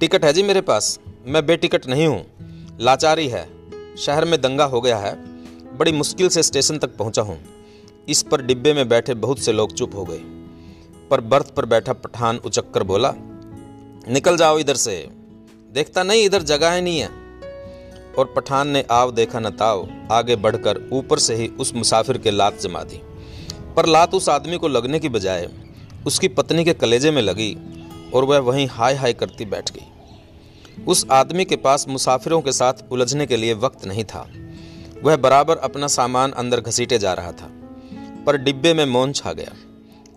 टिकट 0.01 0.25
है 0.25 0.33
जी 0.33 0.43
मेरे 0.43 0.61
पास। 0.61 1.01
मैं 1.27 1.47
बेटिकट 1.47 1.87
नहीं 1.87 2.07
हूँ। 2.07 2.27
लाचारी 2.81 3.29
है। 3.29 3.49
शहर 3.97 4.25
में 4.25 4.41
दंगा 4.41 4.65
हो 4.65 4.81
गया 4.81 4.99
है। 4.99 5.15
बड़ी 5.79 5.93
मुश्किल 5.93 6.29
से 6.29 6.43
स्टेशन 6.43 6.79
तक 6.79 6.97
पहुँचा 6.97 7.23
हूँ। 7.23 7.45
इस 8.09 8.23
पर 8.23 8.43
डिब्बे 8.43 8.73
में 8.73 8.89
बैठे 8.89 9.15
बहुत 9.15 9.39
से 9.39 9.53
लोग 9.53 9.73
चुप 9.73 9.95
हो 9.95 10.05
गए। 10.05 10.21
पर 11.11 11.21
बर्थ 11.21 11.55
पर 11.55 11.65
बैठा 11.65 11.93
पठान 11.93 12.37
उचक 12.37 12.71
कर 12.71 12.83
बोला, 12.83 13.15
निकल 14.09 14.37
जाओ 14.37 14.59
इधर 14.59 14.75
से। 14.75 15.09
देखता 15.73 16.03
नहीं, 16.03 16.25
इधर 16.25 16.43
जगह 16.43 16.81
नहीं 16.81 17.01
है। 17.01 17.09
और 18.19 18.33
पठान 18.37 18.69
ने 18.69 18.85
आव 18.91 19.13
देखा 19.13 19.41
न 19.41 19.51
ताव, 19.51 19.89
आगे 20.13 20.37
बढ़कर 20.37 20.91
ऊपर 20.93 21.19
से 21.19 21.35
ही 21.35 21.49
उस 21.49 21.75
मुसाफिर 21.75 22.19
के 22.19 22.31
लात 22.31 22.61
जमा 22.61 22.83
दी। 22.83 23.01
पर 23.77 23.87
लात 23.87 24.15
उस 24.15 24.29
आदमी 24.29 24.59
को 24.59 24.69
लगने 24.69 24.99
की 25.01 25.09
बजाय 25.09 25.49
उसकी 26.07 26.29
पत्नी 26.29 26.65
के 26.65 26.73
कलेजे 26.75 27.11
में 27.11 27.21
लगी 27.23 27.57
और 28.15 28.25
वह 28.25 28.39
वहीं 28.39 28.67
हाय 28.69 28.95
हाय 28.95 29.13
करती 29.13 29.45
बैठ 29.45 29.71
गई। 29.71 30.85
उस 30.85 31.05
आदमी 31.11 31.45
के 31.45 31.57
पास 31.57 31.89
मुसाफिरों 31.89 32.41
के 32.41 32.53
साथ 32.53 32.73
उलझने 32.91 33.27
के 33.27 33.37
लिए 33.37 33.55
वक्त 33.55 33.87
नहीं 33.87 34.05
था। 34.05 34.27
वह 35.03 35.17
बराबर 35.17 35.57
अपना 35.57 35.87
सामान 35.87 36.33
अंदर 36.33 36.61
घसीटे 36.61 36.99
जा 36.99 37.13
रहा 37.13 37.33
था, 37.33 37.51
पर 38.27 38.37
डिब्बे 38.37 38.75
में 38.75 38.85
मौन 38.87 39.13
छा 39.13 39.33
गया। 39.33 39.53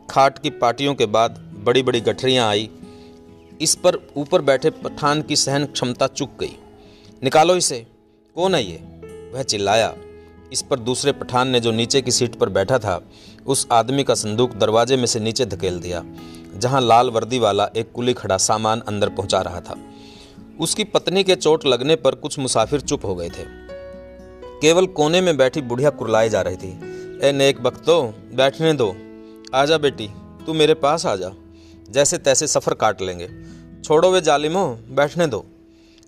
खाट 0.10 0.40
की 0.40 0.50
पार्टियों 0.50 0.96
के 0.96 1.06
बाद 1.06 1.38
बड़ी 1.66 1.84
बड़ी 1.84 2.02
गठरियाँ 2.02 2.50
आई। 2.50 2.70
इस 3.62 3.76
पर 3.76 3.98
ऊपर 4.18 4.42
बैठे 4.42 4.70
पठान 4.70 5.22
की 5.22 5.36
सहन 5.36 5.66
क्षमता 5.66 6.08
चुक 6.08 6.38
गई। 6.40 6.58
निकालो 7.24 7.56
इसे, 7.56 7.86
कौन 8.36 8.56
है 8.56 8.64
ये? 8.64 8.78
वह 9.34 9.44
चिल्लाया। 9.44 9.94
इस 10.54 10.62
पर 10.62 10.80
दूसरे 10.80 11.12
पठान 11.12 11.48
ने 11.48 11.60
जो 11.60 11.72
नीचे 11.72 12.02
की 12.02 12.12
सीट 12.12 12.36
पर 12.36 12.50
बैठा 12.50 12.78
था 12.80 13.02
उस 13.48 13.68
आदमी 13.72 14.04
का 14.04 14.14
संदूक 14.14 14.54
दरवाजे 14.54 14.98
में 14.98 15.06
से 15.06 15.20
नीचे 15.20 15.46
धकेल 15.46 15.80
दिया, 15.80 16.04
जहाँ 16.58 16.82
लाल 16.82 17.10
वर्दी 17.10 17.40
वाला 17.40 17.70
एक 17.78 17.92
कुली 17.92 18.14
खड़ा 18.14 18.38
सामान 18.38 18.82
अंदर 18.88 19.10
पहुँचा 19.10 19.42
रहा 19.42 19.62
था। 19.62 19.76
उसकी 20.60 20.84
पत्नी 20.84 21.24
के 21.24 21.36
चोट 21.36 21.66
लगने 21.66 21.96
पर 21.96 22.16
कुछ 22.16 22.40
मुसाफिर 22.40 22.80
चुप 22.80 23.06
हो 23.06 23.16
गए 23.16 23.30
थे। 23.30 23.44
केवल 24.62 24.86
कोने 24.86 25.22
में 25.22 25.36
बैठी 25.38 25.62
बुढ़िया 25.62 25.90
कुरलाई 25.90 26.30
जा 26.30 26.42
रही 26.42 26.56
थी। 26.56 26.70
ए 27.24 27.32
नेक 27.32 27.62
बख्तो 27.62 28.02
बैठने 28.34 28.74
दो। 28.74 28.96
आजा 29.56 29.78
बेटी, 29.78 30.10
तू 30.46 30.54
मेरे 30.54 30.74
पास 30.74 31.06
आ 31.06 31.16
जा 31.16 31.32
जैसे 31.90 32.18
तैसे 32.18 32.48
सफ़र 32.48 32.74
काट 32.74 33.02
लेंगे। 33.02 33.30
छोड़ो 33.84 34.12
वे 34.12 34.22
जालिमो, 34.22 34.68
बैठने 34.90 35.28
दो। 35.28 35.46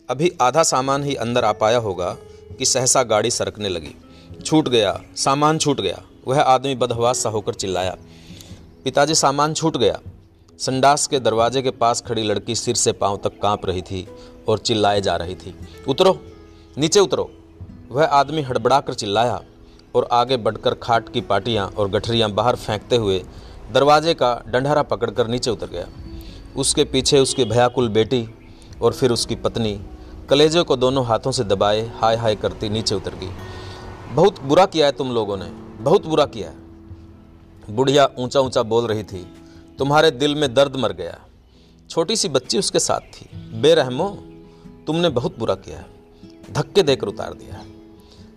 अभी 0.09 0.31
आधा 0.41 0.63
सामान 0.63 1.03
ही 1.03 1.15
अंदर 1.15 1.45
आ 1.45 1.51
पाया 1.53 1.77
होगा 1.77 2.15
कि 2.59 2.65
सहसा 2.65 3.03
गाड़ी 3.03 3.31
सरकने 3.31 3.69
लगी। 3.69 3.95
छूट 4.39 4.67
गया, 4.69 4.99
सामान 5.15 5.57
छूट 5.57 5.81
गया। 5.81 6.01
वह 6.27 6.41
आदमी 6.41 6.75
बदहवास 6.75 7.23
सा 7.23 7.29
होकर 7.29 7.53
चिल्लाया, 7.53 7.95
पिताजी, 8.85 9.15
सामान 9.15 9.53
छूट 9.53 9.77
गया। 9.77 9.99
संडास 10.59 11.05
के 11.07 11.19
दरवाजे 11.19 11.61
के 11.61 11.71
पास 11.71 12.01
खड़ी 12.01 12.23
लड़की 12.23 12.55
सिर 12.55 12.75
से 12.75 12.91
पाँव 12.93 13.19
तक 13.23 13.39
काँप 13.41 13.65
रही 13.65 13.81
थी 13.81 14.07
और 14.47 14.59
चिल्लाए 14.59 15.01
जा 15.01 15.15
रही 15.15 15.35
थी, 15.35 15.55
उतरो, 15.87 16.17
नीचे 16.77 16.99
उतरो। 16.99 17.29
वह 17.91 18.05
आदमी 18.05 18.41
हड़बड़ा 18.41 18.79
कर 18.79 18.93
चिल्लाया 18.93 19.41
और 19.95 20.07
आगे 20.11 20.37
बढ़कर 20.37 20.73
खाट 20.73 21.09
की 21.09 21.21
पाटियाँ 21.21 21.67
और 21.67 21.89
गठरियाँ 21.89 22.29
बाहर 22.31 22.55
फेंकते 22.55 22.95
हुए 22.95 23.23
दरवाजे 23.73 24.13
का 24.13 24.33
डंडहरा 24.47 24.83
पकड़कर 24.83 25.27
नीचे 25.27 25.51
उतर 25.51 25.67
गया। 25.67 25.87
उसके 26.55 26.83
पीछे 26.83 27.19
उसकी 27.19 27.45
भयाकुल 27.45 27.89
बेटी 27.89 28.27
और 28.81 28.93
फिर 28.93 29.11
उसकी 29.11 29.35
पत्नी 29.35 29.79
कलेजे 30.29 30.63
को 30.63 30.75
दोनों 30.75 31.05
हाथों 31.05 31.31
से 31.31 31.43
दबाए 31.43 31.81
हाय 31.95 32.15
हाय 32.15 32.35
करती 32.35 32.69
नीचे 32.69 32.95
उतर 32.95 33.15
गई। 33.15 33.29
बहुत 34.11 34.41
बुरा 34.41 34.65
किया 34.65 34.85
है 34.85 34.91
तुम 34.91 35.11
लोगों 35.11 35.37
ने, 35.37 35.45
बहुत 35.83 36.05
बुरा 36.05 36.25
किया 36.25 36.49
है। 36.49 37.75
बुढ़िया 37.75 38.09
ऊँचा 38.19 38.39
ऊँचा 38.39 38.63
बोल 38.63 38.87
रही 38.87 39.03
थी, 39.03 39.25
तुम्हारे 39.79 40.11
दिल 40.11 40.35
में 40.35 40.53
दर्द 40.53 40.75
मर 40.75 40.93
गया। 40.93 41.17
छोटी 41.89 42.15
सी 42.15 42.29
बच्ची 42.29 42.59
उसके 42.59 42.79
साथ 42.79 42.99
थी। 42.99 43.29
बेरहमो, 43.61 44.09
तुमने 44.87 45.09
बहुत 45.09 45.37
बुरा 45.39 45.55
किया 45.55 45.77
है। 45.77 45.85
धक्के 46.51 46.83
देकर 46.83 47.07
उतार 47.07 47.33
दिया 47.33 47.63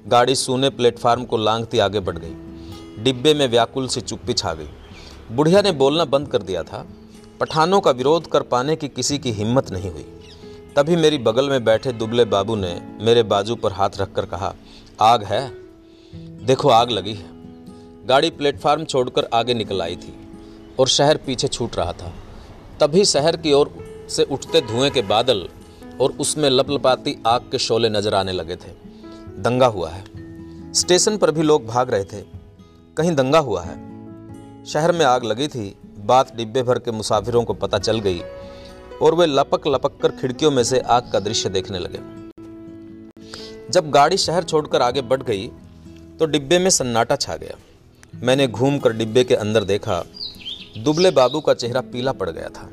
गाड़ी 0.08 0.34
सूने 0.34 0.70
प्लेटफार्म 0.70 1.24
को 1.24 1.36
लांगती 1.36 1.78
आगे 1.78 2.00
बढ़ 2.00 2.18
गई। 2.18 3.02
डिब्बे 3.02 3.34
में 3.34 3.46
व्याकुल 3.48 3.88
सी 3.88 4.00
चुप्पी 4.00 4.32
छा 4.32 4.54
गई। 4.54 4.68
बुढ़िया 5.32 5.62
ने 5.62 5.72
बोलना 5.72 6.04
बंद 6.04 6.28
कर 6.28 6.42
दिया 6.42 6.62
था। 6.62 6.86
पठानों 7.40 7.80
का 7.80 7.90
विरोध 7.90 8.26
कर 8.26 8.42
पाने 8.42 8.76
की 8.76 8.88
किसी 8.88 9.18
की 9.18 9.32
हिम्मत 9.32 9.70
नहीं 9.70 9.90
हुई। 9.90 10.06
तभी 10.76 10.96
मेरी 10.96 11.18
बगल 11.18 11.50
में 11.50 11.64
बैठे 11.64 11.92
दुबले 11.92 12.24
बाबू 12.24 12.56
ने 12.56 12.74
मेरे 13.00 13.22
बाजू 13.22 13.56
पर 13.56 13.72
हाथ 13.72 13.90
रखकर 13.98 14.26
कहा, 14.26 14.54
आग 15.00 15.24
है? 15.24 15.61
देखो, 16.42 16.68
आग 16.68 16.90
लगी 16.90 17.12
है। 17.14 17.26
गाड़ी 18.06 18.30
प्लेटफार्म 18.30 18.84
छोड़कर 18.84 19.28
आगे 19.34 19.54
निकल 19.54 19.82
आई 19.82 19.96
थी 19.96 20.14
और 20.78 20.88
शहर 20.88 21.16
पीछे 21.16 21.48
छूट 21.48 21.76
रहा 21.76 21.92
था। 21.92 22.12
तभी 22.80 23.04
शहर 23.04 23.36
की 23.36 23.52
ओर 23.52 23.70
से 24.08 24.22
उठते 24.22 24.60
धुएँ 24.60 24.90
के 24.90 25.02
बादल 25.02 25.48
और 26.00 26.12
उसमें 26.12 26.50
लपलपाती 26.50 27.16
आग 27.26 27.40
के 27.40 27.58
शोले 27.58 27.88
नज़र 27.88 28.14
आने 28.14 28.32
लगे 28.32 28.56
थे। 28.56 28.74
दंगा 29.38 29.66
हुआ 29.66 29.90
है। 29.90 30.04
स्टेशन 30.72 31.16
पर 31.16 31.30
भी 31.30 31.42
लोग 31.42 31.66
भाग 31.66 31.90
रहे 31.90 32.04
थे। 32.04 32.24
कहीं 32.96 33.14
दंगा 33.14 33.38
हुआ 33.38 33.62
है। 33.62 33.76
शहर 34.64 34.92
में 34.92 35.04
आग 35.04 35.24
लगी 35.24 35.48
थी। 35.48 35.76
बात 35.98 36.36
डिब्बे 36.36 36.62
भर 36.62 36.78
के 36.78 36.90
मुसाफिरों 36.90 37.44
को 37.44 37.54
पता 37.54 37.78
चल 37.78 38.00
गई 38.00 38.20
और 39.02 39.14
वे 39.14 39.26
लपक 39.26 39.66
लपक 39.66 39.98
कर 40.02 40.08
खिड़कियों 40.10 40.50
में 40.50 40.64
से 40.64 40.80
आग 40.80 41.10
का 41.12 41.20
दृश्य 41.20 41.48
देखने 41.48 41.78
लगे। 41.78 41.98
जब 43.70 43.90
गाड़ी 43.90 44.16
शहर 44.16 44.44
छोड़कर 44.44 44.82
आगे 44.82 45.02
बढ़ 45.02 45.22
गई 45.22 45.50
तो 46.22 46.26
डिब्बे 46.26 46.58
में 46.58 46.68
सन्नाटा 46.70 47.14
छा 47.16 47.34
गया। 47.36 47.56
मैंने 48.22 48.46
घूम 48.46 48.78
कर 48.78 48.92
डिब्बे 48.92 49.22
के 49.24 49.34
अंदर 49.34 49.64
देखा, 49.64 49.96
दुबले 50.78 51.10
बाबू 51.10 51.40
का 51.40 51.54
चेहरा 51.54 51.80
पीला 51.82 52.12
पड़ 52.12 52.28
गया 52.30 52.48
था 52.48 52.68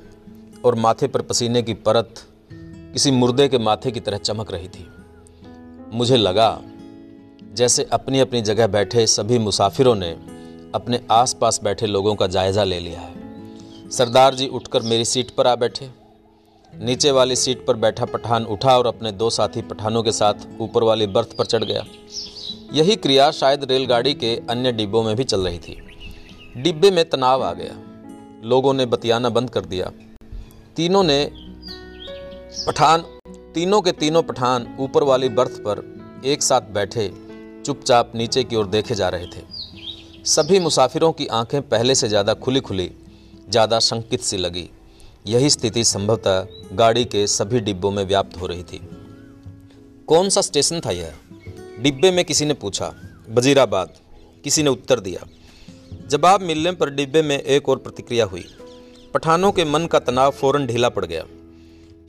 और 0.65 0.75
माथे 0.75 1.07
पर 1.07 1.21
पसीने 1.21 1.61
की 1.63 1.73
परत 1.79 2.21
किसी 2.93 3.11
मुर्दे 3.11 3.47
के 3.47 3.57
माथे 3.57 3.91
की 3.91 3.99
तरह 3.99 4.17
चमक 4.17 4.51
रही 4.51 4.67
थी। 4.67 4.87
मुझे 5.93 6.17
लगा, 6.17 6.61
जैसे 7.53 7.87
अपनी 7.91 8.19
अपनी 8.19 8.41
जगह 8.41 8.67
बैठे 8.67 9.07
सभी 9.07 9.39
मुसाफिरों 9.39 9.95
ने 9.95 10.11
अपने 10.75 11.01
आसपास 11.11 11.59
बैठे 11.63 11.87
लोगों 11.87 12.15
का 12.15 12.27
जायज़ा 12.27 12.63
ले 12.63 12.79
लिया 12.79 12.99
है। 12.99 13.89
सरदार 13.89 14.35
जी 14.35 14.47
उठकर 14.49 14.81
मेरी 14.83 15.05
सीट 15.05 15.31
पर 15.31 15.47
आ 15.47 15.55
बैठे। 15.55 15.89
नीचे 16.73 17.11
वाली 17.11 17.35
सीट 17.35 17.65
पर 17.65 17.75
बैठा 17.77 18.05
पठान 18.05 18.45
उठा 18.47 18.77
और 18.77 18.87
अपने 18.87 19.11
दो 19.11 19.29
साथी 19.29 19.61
पठानों 19.63 20.03
के 20.03 20.11
साथ 20.11 20.47
ऊपर 20.61 20.83
वाली 20.83 21.07
बर्थ 21.07 21.37
पर 21.37 21.45
चढ़ 21.45 21.63
गया। 21.63 21.85
यही 22.73 22.95
क्रिया 22.95 23.29
शायद 23.31 23.63
रेलगाड़ी 23.71 24.13
के 24.13 24.35
अन्य 24.49 24.71
डिब्बों 24.71 25.03
में 25.03 25.15
भी 25.15 25.23
चल 25.23 25.41
रही 25.41 25.59
थी। 25.59 25.77
डिब्बे 26.57 26.91
में 26.91 27.09
तनाव 27.09 27.43
आ 27.43 27.53
गया। 27.53 27.75
लोगों 28.43 28.73
ने 28.73 28.85
बतियाना 28.85 29.29
बंद 29.29 29.49
कर 29.49 29.65
दिया। 29.65 29.91
तीनों 30.75 31.03
ने 31.03 31.31
पठान, 32.67 33.03
तीनों 33.53 33.81
के 33.81 33.91
तीनों 33.91 34.23
पठान 34.23 34.75
ऊपर 34.79 35.03
वाली 35.03 35.29
बर्थ 35.29 35.51
पर 35.51 35.81
एक 36.25 36.43
साथ 36.43 36.61
बैठे, 36.61 37.11
चुपचाप 37.65 38.11
नीचे 38.15 38.43
की 38.43 38.55
ओर 38.55 38.67
देखे 38.67 38.95
जा 38.95 39.09
रहे 39.09 39.25
थे। 39.25 39.41
सभी 40.25 40.59
मुसाफिरों 40.59 41.11
की 41.11 41.27
आँखें 41.27 41.61
पहले 41.61 41.95
से 41.95 42.07
ज़्यादा 42.07 42.33
खुली 42.33 42.59
खुली 42.59 42.91
ज़्यादा 43.49 43.79
शंकित 43.79 44.21
सी 44.21 44.37
लगी। 44.37 44.69
यही 45.27 45.49
स्थिति 45.49 45.83
संभवतः 45.83 46.47
गाड़ी 46.73 47.05
के 47.05 47.25
सभी 47.27 47.59
डिब्बों 47.59 47.91
में 47.91 48.03
व्याप्त 48.03 48.37
हो 48.41 48.47
रही 48.47 48.63
थी। 48.63 48.81
कौन 50.07 50.29
सा 50.29 50.41
स्टेशन 50.41 50.79
था 50.79 50.91
यह? 50.91 51.13
डिब्बे 51.79 52.09
में 52.11 52.23
किसी 52.25 52.45
ने 52.45 52.53
पूछा 52.53 52.91
वजीराबाद 53.29 53.93
किसी 54.45 54.63
ने 54.63 54.69
उत्तर 54.69 54.99
दिया? 54.99 55.25
जवाब 56.09 56.41
मिलने 56.41 56.71
पर 56.71 56.89
डिब्बे 56.89 57.21
में 57.21 57.37
एक 57.37 57.69
और 57.69 57.77
प्रतिक्रिया 57.77 58.25
हुई। 58.25 58.43
पठानों 59.13 59.51
के 59.51 59.65
मन 59.65 59.85
का 59.85 59.99
तनाव 59.99 60.31
फ़ौरन 60.31 60.65
ढीला 60.67 60.89
पड़ 60.89 61.05
गया, 61.05 61.23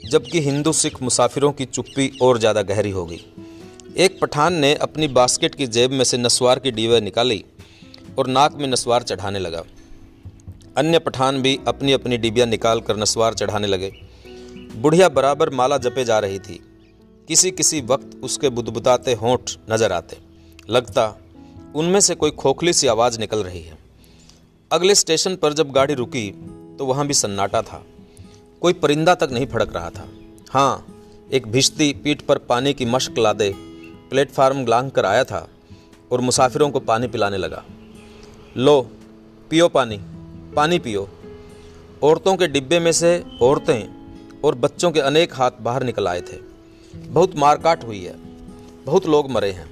जबकि 0.05 0.41
हिंदू, 0.41 0.73
सिख 0.73 1.03
मुसाफिरों 1.03 1.53
की 1.53 1.65
चुप्पी 1.67 2.11
और 2.23 2.39
ज़्यादा 2.39 2.63
गहरी 2.63 2.91
हो 2.91 3.05
गई। 3.07 3.25
एक 3.97 4.19
पठान 4.21 4.55
ने 4.55 4.75
अपनी 4.79 5.09
बास्केट 5.11 5.55
की 5.55 5.67
जेब 5.69 5.91
में 5.91 6.05
से 6.05 6.19
नस्वार 6.19 6.59
की 6.59 6.71
डीवे 6.71 7.01
निकाली 7.01 7.45
और 8.19 8.27
नाक 8.29 8.55
में 8.55 8.67
नस्वार 8.69 9.03
चढ़ाने 9.03 9.39
लगा। 9.39 9.63
अन्य 10.77 10.99
पठान 10.99 11.41
भी 11.43 11.59
अपनी 11.67 11.93
अपनी 11.93 12.19
डिबिया 12.19 12.47
निकाल 12.47 12.81
कर 12.81 12.97
नस्वार 12.97 13.35
चढ़ाने 13.35 13.67
लगे। 13.67 13.93
बुढ़िया 14.75 15.09
बराबर 15.11 15.51
माला 15.53 15.79
जपे 15.79 16.05
जा 16.05 16.19
रही 16.19 16.39
थी। 16.39 16.61
किसी 17.31 17.51
किसी 17.51 17.81
वक्त 17.81 18.21
उसके 18.23 18.49
बुदबुदाते 18.49 19.13
होंठ 19.15 19.51
नज़र 19.71 19.93
आते। 19.93 20.17
लगता, 20.71 21.05
उनमें 21.75 22.01
से 22.01 22.15
कोई 22.15 22.31
खोखली 22.31 22.73
सी 22.73 22.87
आवाज़ 22.87 23.19
निकल 23.21 23.43
रही 23.43 23.61
है। 23.63 23.79
अगले 24.71 24.95
स्टेशन 24.95 25.37
पर 25.37 25.53
जब 25.53 25.71
गाड़ी 25.71 25.95
रुकी 25.95 26.31
तो 26.79 26.87
वहाँ 26.87 27.07
भी 27.07 27.15
सन्नाटा 27.15 27.63
था। 27.63 27.83
कोई 28.63 28.73
परिंदा 28.73 29.15
तक 29.15 29.29
नहीं 29.33 29.47
फड़क 29.47 29.77
रहा 29.77 29.91
था। 29.91 30.09
हाँ 30.51 30.87
एक 31.33 31.47
भिश्ती 31.47 31.93
पीठ 31.95 32.23
पर 32.23 32.39
पानी 32.39 32.75
की 32.75 32.85
मश्क 32.87 33.19
लादे 33.19 33.53
प्लेटफार्म 34.11 34.67
लांग 34.67 34.91
कर 34.91 35.07
आया 35.07 35.25
था 35.25 35.47
और 36.13 36.21
मुसाफिरों 36.21 36.71
को 36.71 36.81
पानी 36.81 37.09
पिलाने 37.09 37.37
लगा। 37.37 37.65
लो, 38.57 38.81
पियो 39.51 39.69
पानी 39.69 40.01
पानी 40.57 40.79
पियो। 40.79 41.09
औरतों 42.03 42.37
के 42.37 42.47
डिब्बे 42.49 42.81
में 42.81 42.93
से 42.93 43.19
औरतें 43.43 44.41
और 44.45 44.55
बच्चों 44.55 44.91
के 44.91 45.01
अनेक 45.01 45.35
हाथ 45.35 45.51
बाहर 45.61 45.83
निकल 45.83 46.09
आए 46.09 46.21
थे। 46.21 46.50
बहुत 46.95 47.37
मारकाट 47.37 47.85
हुई 47.85 48.05
है। 48.05 48.15
बहुत 48.87 49.07
लोग 49.07 49.31
मरे 49.31 49.51
हैं। 49.53 49.67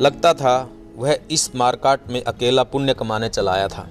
लगता 0.00 0.34
था 0.34 0.70
वह 0.96 1.18
इस 1.30 1.54
मारकाट 1.56 2.08
में 2.08 2.22
अकेला 2.22 2.62
पुण्य 2.62 2.94
कमाने 2.94 3.28
चला 3.28 3.52
आया 3.52 3.68
था। 3.68 3.88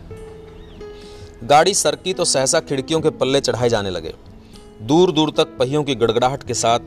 गाड़ी 1.44 1.74
सरकी 1.74 2.14
तो 2.14 2.26
सहसा 2.26 2.60
खिड़कियों 2.60 3.02
के 3.02 3.10
पल्ले 3.10 3.42
चढ़ाए 3.42 3.70
जाने 3.70 3.90
लगे। 3.90 4.14
दूर 4.82 5.12
दूर 5.12 5.32
तक 5.32 5.58
पहियों 5.58 5.84
की 5.84 5.96
गड़गड़ाहट 5.96 6.44
के 6.44 6.54
साथ 6.54 6.80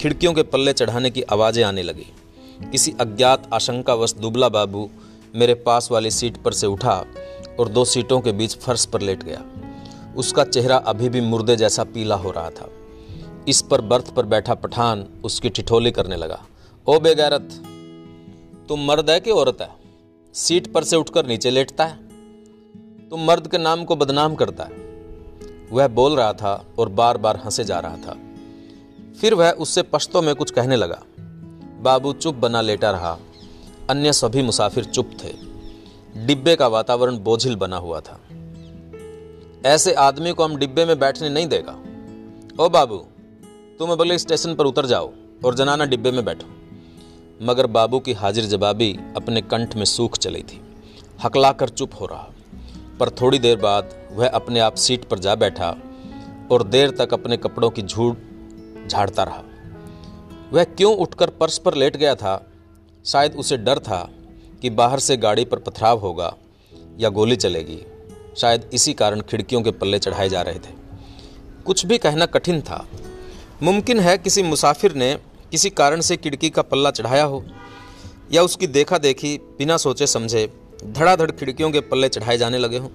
खिड़कियों 0.00 0.32
के 0.32 0.42
पल्ले 0.42 0.72
चढ़ाने 0.72 1.10
की 1.10 1.22
आवाज़ें 1.22 1.64
आने 1.64 1.82
लगी। 1.82 2.06
किसी 2.72 2.94
अज्ञात 3.00 3.48
आशंकावश 3.52 4.14
दुबला 4.14 4.48
बाबू 4.48 4.88
मेरे 5.34 5.54
पास 5.54 5.88
वाली 5.92 6.10
सीट 6.10 6.36
पर 6.36 6.52
से 6.52 6.66
उठा 6.66 7.04
और 7.60 7.68
दो 7.68 7.84
सीटों 7.84 8.20
के 8.20 8.32
बीच 8.32 8.56
फर्श 8.56 8.84
पर 8.84 9.00
लेट 9.00 9.22
गया। 9.22 9.42
उसका 10.16 10.44
चेहरा 10.44 10.76
अभी 10.76 11.08
भी 11.08 11.20
मुर्दे 11.20 11.56
जैसा 11.56 11.84
पीला 11.84 12.14
हो 12.14 12.30
रहा 12.30 12.50
था। 12.50 12.70
इस 13.48 13.62
पर 13.62 13.80
बर्थ 13.80 14.14
पर 14.14 14.26
बैठा 14.26 14.54
पठान 14.54 15.06
उसकी 15.24 15.48
ठिठोली 15.48 15.90
करने 15.90 16.16
लगा। 16.16 16.46
ओ 16.88 16.98
बेगैरत, 16.98 17.48
तुम 18.68 18.80
मर्द 18.80 19.10
है 19.10 19.20
कि 19.20 19.30
औरत 19.30 19.58
है? 19.60 19.70
सीट 20.34 20.72
पर 20.72 20.84
से 20.84 20.96
उठकर 20.96 21.26
नीचे 21.26 21.50
लेटता 21.50 21.84
है। 21.86 21.96
तुम 23.08 23.24
मर्द 23.24 23.48
के 23.48 23.58
नाम 23.58 23.84
को 23.84 23.96
बदनाम 23.96 24.34
करता 24.34 24.64
है। 24.64 24.70
वह 25.72 25.88
बोल 25.88 26.16
रहा 26.16 26.32
था 26.32 26.64
और 26.78 26.88
बार 26.88 27.18
बार 27.18 27.36
हंसे 27.36 27.64
जा 27.64 27.80
रहा 27.80 27.96
था। 27.96 28.16
फिर 29.20 29.34
वह 29.34 29.50
उससे 29.50 29.82
पश्तों 29.82 30.22
में 30.22 30.34
कुछ 30.34 30.50
कहने 30.50 30.76
लगा। 30.76 31.02
बाबू 31.82 32.12
चुप 32.12 32.34
बना 32.34 32.60
लेटा 32.60 32.90
रहा। 32.90 33.18
अन्य 33.90 34.12
सभी 34.12 34.42
मुसाफिर 34.42 34.84
चुप 34.84 35.10
थे। 35.24 35.34
डिब्बे 36.26 36.56
का 36.56 36.66
वातावरण 36.66 37.18
बोझिल 37.18 37.56
बना 37.56 37.76
हुआ 37.76 38.00
था। 38.00 38.20
ऐसे 39.66 39.92
आदमी 39.92 40.32
को 40.32 40.44
हम 40.44 40.56
डिब्बे 40.56 40.84
में 40.84 40.98
बैठने 40.98 41.28
नहीं 41.28 41.46
देगा। 41.46 41.82
ओ 42.64 42.68
बाबू 42.68 43.06
तुम 43.80 43.90
अगले 43.92 44.16
स्टेशन 44.18 44.54
पर 44.54 44.64
उतर 44.64 44.86
जाओ 44.86 45.10
और 45.44 45.54
जनाना 45.54 45.84
डिब्बे 45.84 46.10
में 46.10 46.24
बैठो, 46.24 46.46
मगर 47.42 47.66
बाबू 47.66 47.98
की 48.00 48.12
हाजिर 48.12 48.44
जवाबी 48.44 48.92
अपने 49.16 49.40
कंठ 49.42 49.74
में 49.76 49.84
सूख 49.84 50.16
चली 50.16 50.42
थी। 50.42 50.60
हकलाकर 51.22 51.68
चुप 51.68 51.94
हो 52.00 52.06
रहा, 52.06 52.30
पर 53.00 53.10
थोड़ी 53.10 53.38
देर 53.38 53.56
बाद 53.56 53.90
वह 54.12 54.28
अपने 54.28 54.60
आप 54.60 54.74
सीट 54.74 55.04
पर 55.04 55.18
जा 55.18 55.34
बैठा 55.34 55.68
और 56.50 56.62
देर 56.62 56.90
तक 56.90 57.12
अपने 57.12 57.36
कपड़ों 57.36 57.70
की 57.70 57.82
झूठ 57.82 58.88
झाड़ता 58.88 59.22
रहा। 59.22 59.42
वह 60.52 60.64
क्यों 60.64 60.94
उठकर 60.96 61.30
पर्स 61.30 61.58
पर 61.58 61.74
लेट 61.74 61.96
गया 61.96 62.14
था? 62.14 62.42
शायद 63.04 63.34
उसे 63.34 63.56
डर 63.56 63.78
था 63.78 64.08
कि 64.62 64.70
बाहर 64.70 64.98
से 64.98 65.16
गाड़ी 65.16 65.44
पर 65.44 65.58
पथराव 65.58 65.98
होगा 65.98 66.34
या 66.98 67.08
गोली 67.08 67.36
चलेगी। 67.36 67.78
शायद 68.36 68.70
इसी 68.72 68.92
कारण 68.94 69.20
खिड़कियों 69.20 69.62
के 69.62 69.70
पल्ले 69.72 69.98
चढ़ाए 69.98 70.28
जा 70.28 70.42
रहे 70.42 70.58
थे। 70.58 70.74
कुछ 71.66 71.84
भी 71.86 71.98
कहना 71.98 72.26
कठिन 72.26 72.60
था 72.60 72.86
मुमकिन 73.62 74.00
है 74.00 74.16
किसी 74.18 74.42
मुसाफिर 74.42 74.94
ने 74.94 75.14
किसी 75.52 75.70
कारण 75.70 76.00
से 76.00 76.16
खिड़की 76.16 76.48
का 76.50 76.62
पल्ला 76.62 76.90
चढ़ाया 76.90 77.24
हो, 77.24 77.42
या 78.32 78.42
उसकी 78.42 78.66
देखा 78.66 78.98
देखी 78.98 79.36
बिना 79.58 79.76
सोचे 79.76 80.06
समझे, 80.06 80.46
धड़ाधड़ 80.86 81.30
खिड़कियों 81.30 81.70
के 81.70 81.80
पल्ले 81.82 82.08
चढ़ाए 82.08 82.36
जाने 82.38 82.58
लगे 82.58 82.78
हों। 82.78 82.88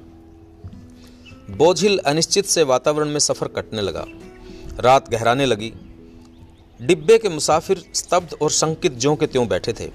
बोझिल 1.57 1.97
अनिश्चित 1.97 2.45
से 2.45 2.63
वातावरण 2.63 3.09
में 3.09 3.19
सफ़र 3.19 3.47
कटने 3.47 3.81
लगा। 3.81 4.05
रात 4.79 5.09
गहराने 5.09 5.45
लगी। 5.45 5.71
डिब्बे 6.79 7.17
के 7.17 7.29
मुसाफिर 7.29 7.83
स्तब्ध 7.93 8.37
और 8.41 8.51
संकित 8.51 8.99
ज्यों 8.99 9.15
के 9.15 9.27
त्यों 9.27 9.47
बैठे 9.47 9.73
थे। 9.73 9.89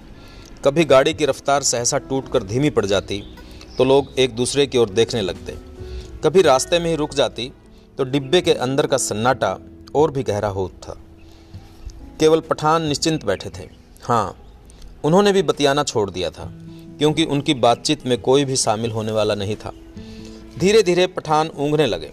कभी 0.64 0.84
गाड़ी 0.86 1.14
की 1.14 1.26
रफ्तार 1.26 1.62
सहसा 1.62 1.98
टूटकर 2.00 2.42
धीमी 2.42 2.70
पड़ 2.70 2.86
जाती 2.86 3.22
तो 3.78 3.84
लोग 3.84 4.12
एक 4.18 4.34
दूसरे 4.36 4.66
की 4.66 4.78
ओर 4.78 4.90
देखने 4.90 5.22
लगते। 5.22 5.56
कभी 6.24 6.42
रास्ते 6.42 6.78
में 6.78 6.90
ही 6.90 6.96
रुक 6.96 7.14
जाती 7.14 7.50
तो 7.98 8.04
डिब्बे 8.04 8.40
के 8.40 8.52
अंदर 8.52 8.86
का 8.86 8.96
सन्नाटा 8.98 9.56
और 9.96 10.10
भी 10.10 10.22
गहरा 10.22 10.48
हो 10.48 10.68
था। 10.82 10.96
केवल 12.20 12.40
पठान 12.40 12.82
निश्चिंत 12.82 13.24
बैठे 13.24 13.50
थे। 13.50 13.68
हाँ 14.02 14.36
उन्होंने 15.04 15.32
भी 15.32 15.42
बतियाना 15.42 15.82
छोड़ 15.84 16.10
दिया 16.10 16.30
था, 16.30 16.50
क्योंकि 16.98 17.24
उनकी 17.24 17.54
बातचीत 17.56 18.06
में 18.06 18.20
कोई 18.20 18.44
भी 18.44 18.56
शामिल 18.56 18.90
होने 18.90 19.12
वाला 19.12 19.34
नहीं 19.34 19.56
था। 19.56 19.72
धीरे 20.58 20.82
धीरे 20.82 21.06
पठान 21.06 21.50
ऊँगने 21.58 21.86
लगे, 21.86 22.10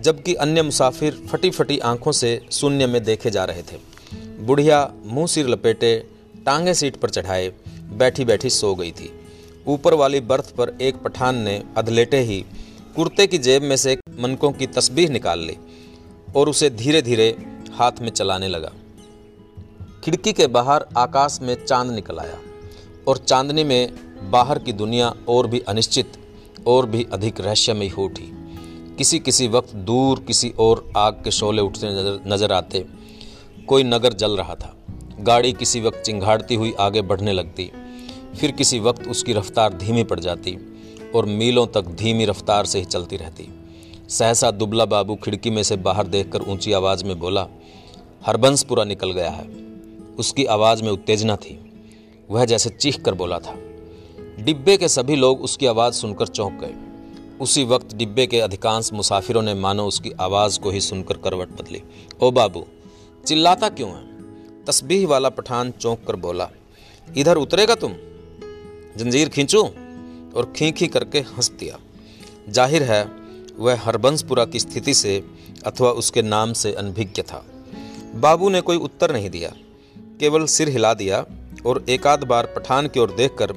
जबकि 0.00 0.34
अन्य 0.34 0.62
मुसाफिर 0.62 1.22
फटी 1.28 1.50
फटी 1.50 1.78
आँखों 1.84 2.12
से 2.12 2.40
शून्य 2.52 2.86
में 2.86 3.02
देखे 3.04 3.30
जा 3.30 3.44
रहे 3.44 3.62
थे। 3.62 3.78
बुढ़िया 4.40 4.90
मुँह 5.04 5.26
सिर 5.26 5.48
लपेटे, 5.48 5.96
टांगे 6.46 6.74
सीट 6.74 6.96
पर 6.96 7.10
चढ़ाए 7.10 7.52
बैठी 7.92 8.24
बैठी 8.24 8.50
सो 8.50 8.74
गई 8.74 8.90
थी। 8.92 9.10
ऊपर 9.66 9.94
वाली 9.94 10.20
बर्थ 10.22 10.54
पर 10.56 10.76
एक 10.80 10.96
पठान 10.96 11.36
ने 11.38 11.62
अधलेटे 11.76 12.20
ही 12.20 12.44
कुर्ते 12.96 13.26
की 13.26 13.38
जेब 13.38 13.62
में 13.62 13.76
से 13.76 13.96
मनकों 14.20 14.50
की 14.52 14.66
तस्बीह 14.66 15.10
निकाल 15.10 15.40
ली। 15.40 15.56
और 16.34 16.48
उसे 16.48 16.70
धीरे 16.70 17.02
धीरे 17.02 17.28
हाथ 17.74 18.00
में 18.00 18.10
चलाने 18.10 18.48
लगा। 18.48 18.72
खिड़की 20.04 20.32
के 20.32 20.46
बाहर 20.46 20.86
आकाश 20.96 21.38
में 21.42 21.54
चाँद 21.64 21.90
निकल 21.90 22.18
आया 22.18 22.38
और 23.08 23.18
चांदनी 23.18 23.64
में 23.64 24.30
बाहर 24.30 24.58
की 24.58 24.72
दुनिया 24.72 25.14
और 25.28 25.46
भी 25.46 25.60
अनिश्चित 25.60 26.12
और 26.66 26.86
भी 26.86 27.06
अधिक 27.12 27.40
रहस्यमयी 27.40 27.88
हो 27.88 28.04
उठी। 28.04 28.30
किसी 28.98 29.18
किसी 29.18 29.48
वक्त 29.48 29.74
दूर 29.74 30.20
किसी 30.20 30.52
और 30.58 30.92
आग 30.96 31.20
के 31.24 31.30
शोले 31.30 31.62
उठते 31.62 31.86
नज़र 31.86 32.20
नज़र 32.26 32.52
आते। 32.52 32.84
कोई 33.68 33.84
नगर 33.84 34.12
जल 34.12 34.36
रहा 34.36 34.54
था। 34.54 34.74
गाड़ी 35.20 35.52
किसी 35.52 35.80
वक्त 35.80 35.98
चिंगाड़ती 35.98 36.54
हुई 36.54 36.72
आगे 36.80 37.02
बढ़ने 37.02 37.32
लगती। 37.32 37.70
फिर 38.40 38.50
किसी 38.50 38.78
वक्त 38.80 39.06
उसकी 39.08 39.32
रफ्तार 39.32 39.74
धीमी 39.74 40.04
पड़ 40.04 40.20
जाती 40.20 40.56
और 41.14 41.26
मीलों 41.26 41.66
तक 41.66 41.86
धीमी 41.94 42.24
रफ्तार 42.24 42.66
से 42.66 42.78
ही 42.78 42.84
चलती 42.84 43.16
रहती। 43.16 43.48
सहसा 44.08 44.50
दुबला 44.50 44.84
बाबू 44.84 45.14
खिड़की 45.16 45.50
में 45.50 45.62
से 45.62 45.76
बाहर 45.76 46.06
देखकर 46.06 46.42
ऊँची 46.42 46.72
आवाज़ 46.72 47.04
में 47.04 47.18
बोला, 47.18 47.46
हरबंसपुरा 48.26 48.84
निकल 48.84 49.10
गया 49.10 49.30
है। 49.30 49.46
उसकी 50.18 50.44
आवाज़ 50.44 50.82
में 50.82 50.90
उत्तेजना 50.90 51.36
थी। 51.36 51.58
वह 52.30 52.44
जैसे 52.44 52.70
चीख 52.70 53.00
कर 53.02 53.14
बोला 53.14 53.38
था। 53.38 53.54
डिब्बे 54.40 54.76
के 54.76 54.88
सभी 54.88 55.16
लोग 55.16 55.42
उसकी 55.42 55.66
आवाज़ 55.66 55.94
सुनकर 55.94 56.26
चौंक 56.26 56.52
गए। 56.52 56.74
उसी 57.40 57.64
वक्त 57.64 57.94
डिब्बे 57.94 58.26
के 58.26 58.40
अधिकांश 58.40 58.92
मुसाफिरों 58.92 59.42
ने 59.42 59.54
मानो 59.54 59.86
उसकी 59.86 60.10
आवाज़ 60.10 60.60
को 60.60 60.70
ही 60.70 60.80
सुनकर 60.80 61.16
करवट 61.16 61.48
बदली। 61.48 61.82
ओ 62.22 62.30
बाबू, 62.30 62.64
चिल्लाता 63.26 63.68
क्यों 63.68 63.90
है? 63.90 64.04
तस्बीह 64.64 65.06
वाला 65.08 65.28
पठान 65.28 65.70
चौंक 65.70 65.98
कर 66.06 66.16
बोला, 66.16 66.50
इधर 67.16 67.36
उतरेगा 67.36 67.74
तुम? 67.74 67.92
जंजीर 68.96 69.28
खींचू? 69.28 69.62
और 70.36 70.52
खी 70.56 70.72
खी 70.72 70.86
करके 70.86 71.18
हंस 71.18 71.50
दिया, 71.50 71.78
ज़ाहिर 72.48 72.82
है 72.82 73.25
वह 73.58 73.80
हरबंसपुरा 73.80 74.44
की 74.44 74.60
स्थिति 74.60 74.94
से 74.94 75.22
अथवा 75.66 75.90
उसके 75.90 76.22
नाम 76.22 76.52
से 76.52 76.72
अनभिज्ञ 76.72 77.22
था। 77.22 77.44
बाबू 78.14 78.48
ने 78.48 78.60
कोई 78.60 78.76
उत्तर 78.76 79.12
नहीं 79.12 79.30
दिया। 79.30 79.52
केवल 80.20 80.44
सिर 80.46 80.68
हिला 80.68 80.94
दिया 80.94 81.24
और 81.66 81.84
एकाध 81.88 82.24
बार 82.24 82.46
पठान 82.46 82.88
की 82.88 83.00
ओर 83.00 83.14
देखकर 83.14 83.52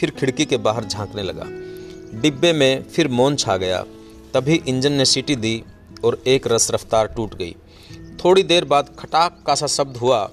फिर 0.00 0.10
खिड़की 0.10 0.44
के 0.44 0.56
बाहर 0.56 0.84
झांकने 0.84 1.22
लगा। 1.22 1.44
डिब्बे 2.20 2.52
में 2.52 2.82
फिर 2.82 3.08
मौन 3.08 3.36
छा 3.36 3.56
गया। 3.56 3.82
तभी 4.34 4.62
इंजन 4.68 4.92
ने 4.92 5.04
सीटी 5.04 5.36
दी 5.36 5.62
और 6.04 6.22
एक 6.26 6.46
रस 6.46 6.70
रफ्तार 6.70 7.06
टूट 7.06 7.34
गई। 7.34 7.54
थोड़ी 8.24 8.42
देर 8.42 8.64
बाद 8.64 8.94
खटाक 8.98 9.42
का 9.46 9.54
सा 9.54 9.66
शब्द 9.66 9.96
हुआ, 9.96 10.30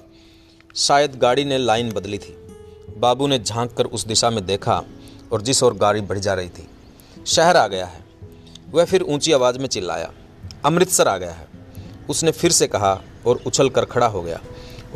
शायद 0.76 1.16
गाड़ी 1.16 1.44
ने 1.44 1.58
लाइन 1.58 1.92
बदली 1.92 2.18
थी। 2.18 2.36
बाबू 2.98 3.26
ने 3.26 3.38
झाँक 3.38 3.72
कर 3.72 3.84
उस 3.84 4.06
दिशा 4.06 4.30
में 4.30 4.44
देखा 4.46 4.82
और 5.32 5.42
जिस 5.42 5.62
ओर 5.62 5.74
गाड़ी 5.74 6.00
बढ़ 6.00 6.18
जा 6.18 6.34
रही 6.34 6.48
थी, 6.48 6.66
शहर 7.26 7.56
आ 7.56 7.66
गया 7.66 7.86
है। 7.86 8.07
वह 8.68 8.84
फिर 8.84 9.02
ऊँची 9.02 9.32
आवाज़ 9.32 9.58
में 9.58 9.66
चिल्लाया, 9.66 10.10
अमृतसर 10.64 11.08
आ 11.08 11.16
गया 11.18 11.32
है। 11.32 11.46
उसने 12.10 12.30
फिर 12.30 12.50
से 12.50 12.66
कहा 12.66 12.92
और 13.26 13.40
उछल 13.46 13.68
कर 13.68 13.84
खड़ा 13.84 14.06
हो 14.06 14.22
गया 14.22 14.40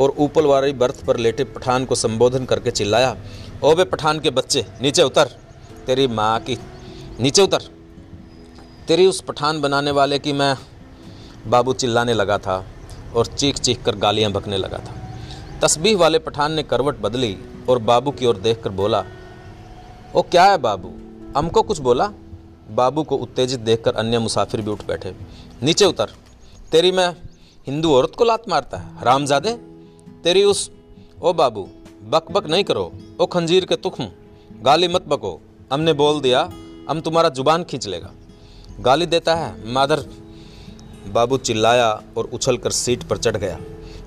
और 0.01 0.15
ऊपर 0.19 0.47
वाली 0.47 0.73
बर्थ 0.73 1.05
पर 1.07 1.17
लेटे 1.17 1.45
पठान 1.45 1.85
को 1.85 1.95
संबोधन 1.95 2.45
करके 2.45 2.71
चिल्लाया, 2.71 3.17
ओ 3.65 3.75
बे 3.75 3.85
पठान 3.85 4.21
के 4.21 4.31
बच्चे, 4.31 4.65
नीचे 4.83 5.03
उतर, 5.03 5.31
तेरी 5.87 6.07
माँ 6.07 6.39
की, 6.41 6.59
नीचे 7.21 7.43
उतर। 7.43 7.69
तेरी 8.89 9.07
उस 9.07 9.21
पठान 9.21 9.61
बनाने 9.61 9.91
वाले 9.91 10.19
की 10.19 10.33
मैं 10.33 10.57
बाबू 11.47 11.73
चिल्लाने 11.73 12.15
लगा 12.15 12.39
था 12.39 12.65
और 13.17 13.27
चीख 13.27 13.59
चीख 13.59 13.83
कर 13.85 13.97
गालियाँ 13.97 14.33
बकने 14.33 14.57
लगा 14.57 14.79
था। 14.79 14.95
तस्बीह 15.63 15.97
वाले 15.99 16.19
पठान 16.19 16.53
ने 16.53 16.63
करवट 16.63 17.01
बदली 17.01 17.37
और 17.69 17.79
बाबू 17.81 18.11
की 18.11 18.27
ओर 18.27 18.37
देख 18.39 18.63
कर 18.63 18.71
बोला, 18.73 19.05
ओ 20.17 20.23
क्या 20.23 20.45
है 20.45 20.59
बाबू, 20.59 20.93
हमको 21.37 21.63
कुछ 21.63 21.79
बोला? 21.79 22.13
बाबू 22.75 23.03
को 23.03 23.17
उत्तेजित 23.17 23.61
देखकर 23.61 23.95
अन्य 23.95 24.19
मुसाफिर 24.19 24.61
भी 24.61 24.71
उठ 24.71 24.87
बैठे। 24.87 25.15
नीचे 25.63 25.85
उतर। 25.85 26.11
तेरी 26.73 26.93
मैं 26.93 27.09
हिंदू 27.67 27.93
औरत 27.95 28.13
को 28.19 28.25
लात 28.25 28.49
मारता 28.49 28.79
है। 28.79 28.99
हरामजादे 28.99 29.53
तेरी 30.25 30.45
उस, 30.45 30.71
ओ 31.23 31.33
बाबू 31.33 31.69
बक 32.03 32.31
बक 32.31 32.47
नहीं 32.47 32.65
करो। 32.65 32.93
ओ 33.21 33.27
खंजीर 33.27 33.65
के 33.65 33.77
तुख्म 33.77 34.09
गाली 34.63 34.89
मत 34.89 35.03
बको। 35.03 35.41
हमने 35.73 35.93
बोल 35.93 36.21
दिया, 36.21 36.51
हम 36.91 37.01
तुम्हारा 37.01 37.29
ज़ुबान 37.29 37.65
खींच 37.65 37.87
लेगा। 37.87 38.11
गाली 38.81 39.07
देता 39.07 39.35
है, 39.35 39.73
मादर। 39.73 40.01
बाबू 41.09 41.37
चिल्लाया 41.39 42.03
और 42.17 42.25
उछलकर 42.25 42.71
सीट 42.71 43.03
पर 43.03 43.19
चढ़ 43.19 43.37
गया। 43.37 43.59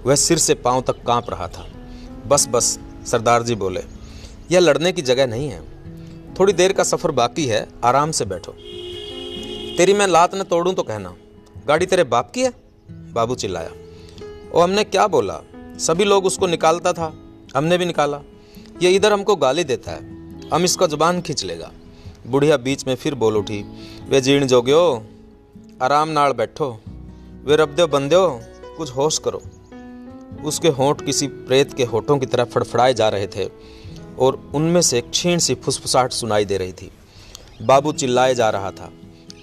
वह 0.06 0.16
सिर 0.16 0.38
से 0.38 0.54
पाँव 0.54 0.82
तक 0.82 1.04
काँप 1.04 1.30
रहा 1.30 1.48
था। 1.48 1.66
बस 2.28 2.48
बस 2.48 2.80
सरदार 3.06 3.44
जी 3.44 3.56
बोले, 3.56 3.84
यह 4.52 4.60
लड़ने 4.60 4.92
की 4.92 5.02
जगह 5.02 5.28
नहीं 5.28 5.50
है। 5.50 5.75
थोड़ी 6.40 6.54
देर 6.54 6.74
का 6.74 6.84
सफ़र 6.84 7.12
बाकी 7.12 7.46
है, 7.46 7.68
आराम 7.84 8.12
से 8.12 8.26
बैठो। 8.26 8.52
तेरी 9.78 9.94
मैं 9.94 10.08
लात 10.08 10.36
न 10.36 10.44
तोड़ूं 10.44 10.74
तो 10.74 10.84
कहना, 10.84 11.16
गाड़ी 11.68 11.86
तेरे 11.86 12.04
बाप 12.04 12.32
की 12.32 12.42
है? 12.42 12.52
बाबू 13.14 13.36
चिल्लाया। 13.36 13.72
ओ, 14.54 14.60
हमने 14.60 14.84
क्या 14.84 15.08
बोला? 15.08 15.40
सभी 15.80 16.04
लोग 16.04 16.26
उसको 16.26 16.48
निकालता 16.48 16.94
था, 16.94 17.14
हमने 17.56 17.78
भी 17.78 17.86
निकाला। 17.86 18.22
ये 18.82 18.92
इधर 18.92 19.14
हमको 19.14 19.36
गाली 19.36 19.64
देता 19.64 19.92
है, 19.92 20.00
हम 20.50 20.64
इसका 20.64 20.88
ज़ुबान 20.88 21.22
खींच 21.22 21.44
लेगा। 21.44 21.72
बुढ़िया 22.28 22.58
बीच 22.58 22.86
में 22.88 22.96
फिर 22.96 23.16
बोल 23.16 23.38
उठी, 23.38 23.64
वे 24.10 24.22
जीण 24.22 24.46
जोग्यो, 24.48 24.82
आराम 25.82 26.10
नाल 26.10 26.34
बैठो, 26.34 26.72
वे 27.46 27.56
रबदो 27.56 27.88
बंदो 27.88 28.28
कुछ 28.78 28.92
होश 28.92 29.18
करो। 29.18 29.42
उसके 30.46 30.70
होंठ 30.70 31.06
किसी 31.06 31.28
प्रेत 31.28 31.74
के 31.74 31.84
होठों 31.84 32.18
की 32.20 32.26
तरह 32.26 32.44
फड़फड़ाए 32.44 32.94
जा 32.94 33.10
रहे 33.10 33.28
थे। 33.28 33.46
और 34.20 34.52
उनमें 34.56 34.82
से 34.82 35.02
क्षीण 35.02 35.40
सी 35.40 35.56
फुसफुसाहट 35.56 36.12
सुनाई 36.12 36.46
दे 36.46 36.58
रही 36.58 36.74
थी। 36.74 36.92
बाबू 37.62 37.92
चिल्लाए 37.92 38.36
जा 38.36 38.50
रहा 38.50 38.72
था। 38.72 38.92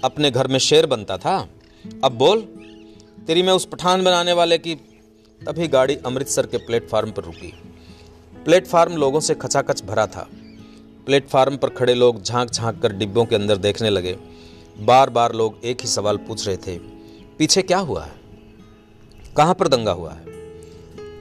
अपने 0.03 0.31
घर 0.31 0.47
में 0.47 0.59
शेर 0.59 0.85
बनता 0.85 1.17
था। 1.17 1.49
अब 2.03 2.11
बोल, 2.11 2.41
तेरी 3.27 3.43
मैं 3.43 3.53
उस 3.53 3.65
पठान 3.65 4.03
बनाने 4.03 4.33
वाले 4.33 4.57
की, 4.57 4.75
तभी 5.41 5.67
गाड़ी 5.67 5.95
अमृतसर 5.95 6.45
के 6.45 6.57
प्लेटफार्म 6.57 7.11
पर 7.11 7.23
रुकी। 7.23 7.53
प्लेटफार्म 8.45 8.93
लोगों 8.93 9.19
से 9.19 9.35
खचाखच 9.35 9.83
भरा 9.83 10.07
था। 10.07 10.27
प्लेटफार्म 11.05 11.57
पर 11.57 11.69
खड़े 11.69 11.93
लोग 11.93 12.23
झाँक 12.23 12.51
झाँक 12.51 12.81
कर 12.81 12.93
डिब्बों 12.93 13.25
के 13.25 13.35
अंदर 13.35 13.57
देखने 13.57 13.89
लगे। 13.89 14.17
बार 14.79 15.09
बार 15.09 15.33
लोग 15.33 15.59
एक 15.63 15.81
ही 15.81 15.87
सवाल 15.87 16.17
पूछ 16.17 16.47
रहे 16.47 16.57
थे, 16.57 16.77
पीछे 17.37 17.61
क्या 17.61 17.77
हुआ 17.77 18.03
है? 18.03 18.13
कहाँ 19.37 19.53
पर 19.53 19.67
दंगा 19.67 19.91
हुआ 19.91 20.11
है? 20.11 20.25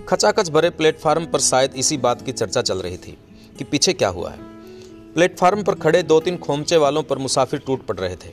खचाखच 0.08 0.50
भरे 0.50 0.70
प्लेटफार्म 0.70 1.26
पर 1.26 1.40
शायद 1.40 1.74
इसी 1.74 1.96
बात 1.96 2.22
की 2.22 2.32
चर्चा 2.32 2.62
चल 2.62 2.78
रही 2.78 2.96
थी। 2.96 3.16
कि 3.62 3.70
पीछे 3.70 3.92
क्या 3.92 4.08
हुआ 4.08 4.30
है। 4.30 4.38
प्लेटफार्म 5.14 5.62
पर 5.62 5.74
खड़े 5.74 6.02
दो 6.02 6.20
तीन 6.20 6.36
खोमचे 6.36 6.76
वालों 6.76 7.02
पर 7.02 7.18
मुसाफिर 7.18 7.60
टूट 7.60 7.86
पड़ 7.86 7.96
रहे 7.96 8.16
थे। 8.16 8.32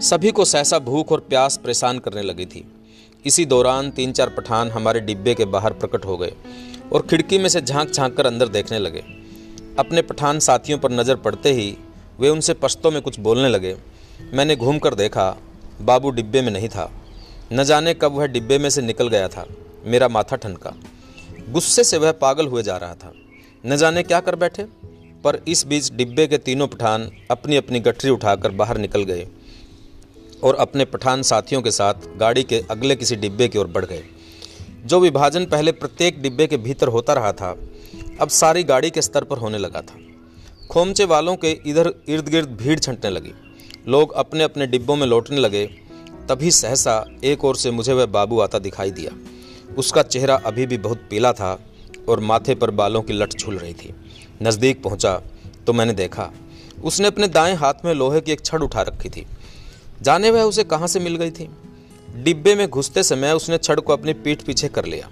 सभी 0.00 0.30
को 0.30 0.44
सहसा 0.44 0.78
भूख 0.78 1.12
और 1.12 1.20
प्यास 1.20 1.56
परेशान 1.56 1.98
करने 1.98 2.22
लगी 2.22 2.46
थी। 2.46 2.64
इसी 3.24 3.44
दौरान 3.44 3.90
तीन 3.90 4.12
चार 4.12 4.28
पठान 4.28 4.70
हमारे 4.70 5.00
डिब्बे 5.00 5.34
के 5.34 5.44
बाहर 5.44 5.72
प्रकट 5.72 6.04
हो 6.04 6.16
गए 6.16 6.32
और 6.92 7.02
खिड़की 7.02 7.38
में 7.38 7.48
से 7.48 7.60
झाँक 7.60 7.90
झाँक 7.90 8.16
कर 8.16 8.26
अंदर 8.26 8.48
देखने 8.48 8.78
लगे। 8.78 9.04
अपने 9.78 10.02
पठान 10.02 10.38
साथियों 10.38 10.78
पर 10.78 10.92
नज़र 10.92 11.16
पड़ते 11.16 11.52
ही 11.52 11.76
वे 12.20 12.28
उनसे 12.28 12.54
पश्तों 12.54 12.90
में 12.90 13.00
कुछ 13.02 13.20
बोलने 13.20 13.48
लगे। 13.48 13.76
मैंने 14.34 14.56
घूम 14.56 14.78
कर 14.78 14.94
देखा, 14.94 15.36
बाबू 15.80 16.10
डिब्बे 16.10 16.42
में 16.42 16.50
नहीं 16.52 16.68
था। 16.68 16.90
न 17.52 17.64
जाने 17.64 17.94
कब 17.94 18.12
वह 18.12 18.26
डिब्बे 18.26 18.58
में 18.58 18.70
से 18.70 18.82
निकल 18.82 19.08
गया 19.08 19.28
था। 19.28 19.46
मेरा 19.84 20.08
माथा 20.08 20.36
ठनका। 20.36 20.74
गुस्से 21.48 21.84
से 21.84 21.98
वह 21.98 22.12
पागल 22.12 22.46
हुए 22.46 22.62
जा 22.62 22.76
रहा 22.76 22.94
था। 22.94 23.12
न 23.66 23.76
जाने 23.76 24.02
क्या 24.02 24.20
कर 24.20 24.36
बैठे। 24.36 24.62
पर 25.24 25.40
इस 25.48 25.66
बीच 25.66 25.92
डिब्बे 25.92 26.26
के 26.26 26.38
तीनों 26.38 26.66
पठान 26.66 27.10
अपनी 27.30 27.56
अपनी 27.56 27.80
गठरी 27.80 28.10
उठाकर 28.10 28.50
बाहर 28.50 28.78
निकल 28.78 29.02
गए 29.02 29.26
और 30.44 30.54
अपने 30.54 30.84
पठान 30.84 31.22
साथियों 31.22 31.62
के 31.62 31.70
साथ 31.70 31.94
गाड़ी 32.16 32.42
के 32.42 32.64
अगले 32.70 32.96
किसी 32.96 33.16
डिब्बे 33.16 33.48
की 33.48 33.58
ओर 33.58 33.66
बढ़ 33.66 33.84
गए। 33.84 34.02
जो 34.84 35.00
विभाजन 35.00 35.44
पहले 35.44 35.72
प्रत्येक 35.72 36.22
डिब्बे 36.22 36.46
के 36.46 36.56
भीतर 36.56 36.88
होता 36.88 37.12
रहा 37.12 37.32
था, 37.32 37.56
अब 38.20 38.28
सारी 38.28 38.62
गाड़ी 38.64 38.90
के 38.90 39.02
स्तर 39.02 39.24
पर 39.24 39.38
होने 39.38 39.58
लगा 39.58 39.80
था। 39.80 39.98
खोमचे 40.70 41.04
वालों 41.04 41.36
के 41.36 41.50
इधर 41.66 41.94
इर्द 42.08 42.28
गिर्द 42.28 42.48
भीड़ 42.48 42.78
छंटने 42.78 43.10
लगी। 43.10 43.32
लोग 43.88 44.12
अपने 44.12 44.44
अपने 44.44 44.66
डिब्बों 44.66 44.96
में 44.96 45.06
लौटने 45.06 45.36
लगे। 45.36 45.66
तभी 46.28 46.50
सहसा 46.50 47.06
एक 47.24 47.44
ओर 47.44 47.56
से 47.56 47.70
मुझे 47.70 47.92
वह 47.92 48.06
बाबू 48.06 48.40
आता 48.40 48.58
दिखाई 48.58 48.90
दिया। 48.90 49.12
उसका 49.78 50.02
चेहरा 50.02 50.36
अभी 50.36 50.66
भी 50.66 50.78
बहुत 50.78 51.06
पीला 51.10 51.32
था। 51.32 51.60
और 52.10 52.20
माथे 52.20 52.54
पर 52.54 52.70
बालों 52.72 53.02
की 53.02 53.12
लट 53.12 53.34
झूल 53.34 53.58
रही 53.58 53.72
थी। 53.74 53.94
नज़दीक 54.42 54.82
पहुँचा 54.82 55.20
तो 55.66 55.72
मैंने 55.72 55.92
देखा, 55.92 56.30
उसने 56.84 57.06
अपने 57.06 57.26
दाएँ 57.28 57.54
हाथ 57.54 57.84
में 57.84 57.92
लोहे 57.94 58.20
की 58.20 58.32
एक 58.32 58.44
छड़ 58.44 58.60
उठा 58.62 58.82
रखी 58.82 59.08
थी। 59.08 59.26
जाने 60.02 60.30
वह 60.30 60.42
उसे 60.42 60.64
कहाँ 60.64 60.88
से 60.88 61.00
मिल 61.00 61.16
गई 61.16 61.30
थी? 61.30 61.48
डिब्बे 62.16 62.54
में 62.54 62.68
घुसते 62.68 63.02
समय 63.02 63.32
उसने 63.32 63.58
छड़ 63.58 63.78
को 63.80 63.92
अपनी 63.92 64.12
पीठ 64.14 64.42
पीछे 64.42 64.68
कर 64.68 64.84
लिया 64.84 65.10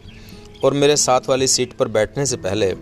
और 0.64 0.74
मेरे 0.74 0.96
साथ 0.96 1.28
वाली 1.28 1.46
सीट 1.48 1.72
पर 1.72 1.88
बैठने 1.88 2.26
से 2.26 2.36
पहले 2.36 2.72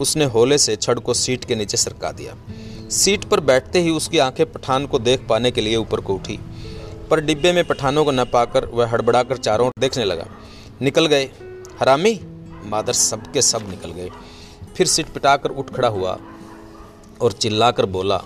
उसने 0.00 0.24
होले 0.24 0.58
से 0.58 0.76
छड़ 0.76 0.98
को 0.98 1.14
सीट 1.14 1.44
के 1.44 1.54
नीचे 1.54 1.76
सरका 1.76 2.12
दिया। 2.12 2.36
सीट 2.90 3.24
पर 3.24 3.40
बैठते 3.40 3.80
ही 3.80 3.90
उसकी 3.90 4.18
आँखें 4.18 4.44
पठान 4.52 4.86
को 4.86 4.98
देख 4.98 5.26
पाने 5.28 5.50
के 5.50 5.60
लिए 5.60 5.76
ऊपर 5.76 6.00
को 6.00 6.14
उठी। 6.14 6.38
पर 7.10 7.20
डिब्बे 7.20 7.52
में 7.52 7.64
पठानों 7.64 8.04
को 8.04 8.12
न 8.12 8.24
पाकर 8.24 8.64
वह 8.64 8.88
हड़बड़ाकर 8.88 9.36
चारों 9.36 9.70
देखने 9.80 10.04
लगा। 10.04 10.26
निकल 10.82 11.06
गए। 11.06 11.24
हरामी? 11.80 12.14
मादर 12.64 12.92
सब 12.92 13.30
के 13.32 13.42
सब 13.42 13.68
निकल 13.70 13.92
गए। 13.92 14.10
फिर 14.76 14.86
सीट 14.86 15.06
पिटाकर 15.06 15.50
उठ 15.50 15.70
खड़ा 15.70 15.88
हुआ 15.88 16.18
और 17.20 17.32
चिल्लाकर 17.32 17.86
बोला, 17.86 18.16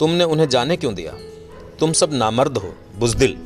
तुमने 0.00 0.24
उन्हें 0.24 0.48
जाने 0.48 0.76
क्यों 0.76 0.94
दिया? 0.94 1.12
तुम 1.80 1.92
सब 1.92 2.12
नामर्द 2.12 2.58
हो, 2.58 2.74
बुजदिल। 2.98 3.36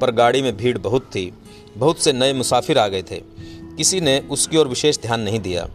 पर 0.00 0.10
गाड़ी 0.10 0.42
में 0.42 0.56
भीड़ 0.56 0.76
बहुत 0.78 1.02
थी, 1.06 1.32
बहुत 1.76 1.98
से 1.98 2.12
नए 2.12 2.32
मुसाफिर 2.32 2.78
आ 2.78 2.86
गए 2.88 3.02
थे। 3.02 3.20
किसी 3.76 4.00
ने 4.00 4.18
उसकी 4.30 4.56
ओर 4.56 4.68
विशेष 4.68 4.98
ध्यान 4.98 5.20
नहीं 5.20 5.40
दिया। 5.40 5.68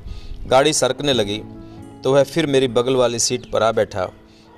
गाड़ी 0.47 0.73
सरकने 0.73 1.13
लगी 1.13 1.41
तो 2.03 2.13
वह 2.13 2.23
फिर 2.23 2.45
मेरी 2.45 2.67
बगल 2.67 2.95
वाली 2.95 3.19
सीट 3.19 3.51
पर 3.51 3.63
आ 3.63 3.71
बैठा, 3.71 4.05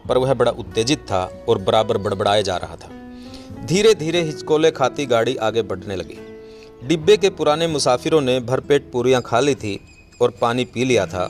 पर 0.07 0.17
वह 0.17 0.33
बड़ा 0.33 0.51
उत्तेजित 0.53 0.99
था 1.01 1.23
और 1.49 1.57
बराबर 1.57 1.97
बड़बड़ाए 1.97 2.43
जा 2.43 2.57
रहा 2.57 2.75
था। 2.75 2.89
धीरे 3.65 3.93
धीरे 3.95 4.21
हिचकोले 4.21 4.71
खाती 4.71 5.05
गाड़ी 5.05 5.35
आगे 5.37 5.61
बढ़ने 5.61 5.95
लगी। 5.95 6.17
डिब्बे 6.83 7.15
के 7.17 7.29
पुराने 7.29 7.67
मुसाफिरों 7.67 8.19
ने 8.21 8.39
भरपेट 8.39 8.89
पूरियाँ 8.91 9.21
खा 9.21 9.39
ली 9.39 9.55
थी 9.55 9.79
और 10.21 10.31
पानी 10.31 10.65
पी 10.65 10.85
लिया 10.85 11.05
था 11.05 11.23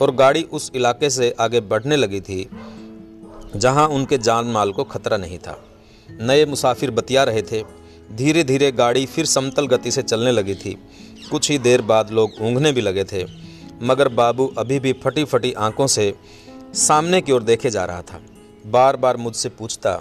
और 0.00 0.14
गाड़ी 0.14 0.42
उस 0.42 0.70
इलाके 0.74 1.10
से 1.10 1.34
आगे 1.40 1.60
बढ़ने 1.62 1.96
लगी 1.96 2.20
थी, 2.20 2.48
जहाँ 3.56 3.86
उनके 3.88 4.18
जान 4.18 4.46
माल 4.46 4.72
को 4.72 4.84
खतरा 4.84 5.16
नहीं 5.16 5.38
था। 5.38 5.58
नए 6.20 6.44
मुसाफिर 6.44 6.90
बतिया 6.90 7.24
रहे 7.24 7.42
थे। 7.42 7.62
धीरे 8.12 8.44
धीरे 8.44 8.70
गाड़ी 8.72 9.04
फिर 9.06 9.24
समतल 9.24 9.66
गति 9.66 9.90
से 9.90 10.02
चलने 10.02 10.32
लगी 10.32 10.54
थी। 10.54 10.76
कुछ 11.30 11.50
ही 11.50 11.58
देर 11.58 11.82
बाद 11.82 12.10
लोग 12.10 12.32
ऊँघने 12.40 12.72
भी 12.72 12.80
लगे 12.80 13.04
थे, 13.04 13.24
मगर 13.82 14.08
बाबू 14.08 14.46
अभी 14.58 14.78
भी 14.80 14.92
फटी 14.92 15.24
फटी 15.24 15.52
आँखों 15.52 15.86
से 15.86 16.12
सामने 16.76 17.20
की 17.20 17.32
ओर 17.32 17.42
देखे 17.42 17.70
जा 17.70 17.84
रहा 17.84 18.02
था। 18.02 18.20
बार 18.66 18.96
बार 18.96 19.16
मुझसे 19.16 19.48
पूछता 19.48 20.00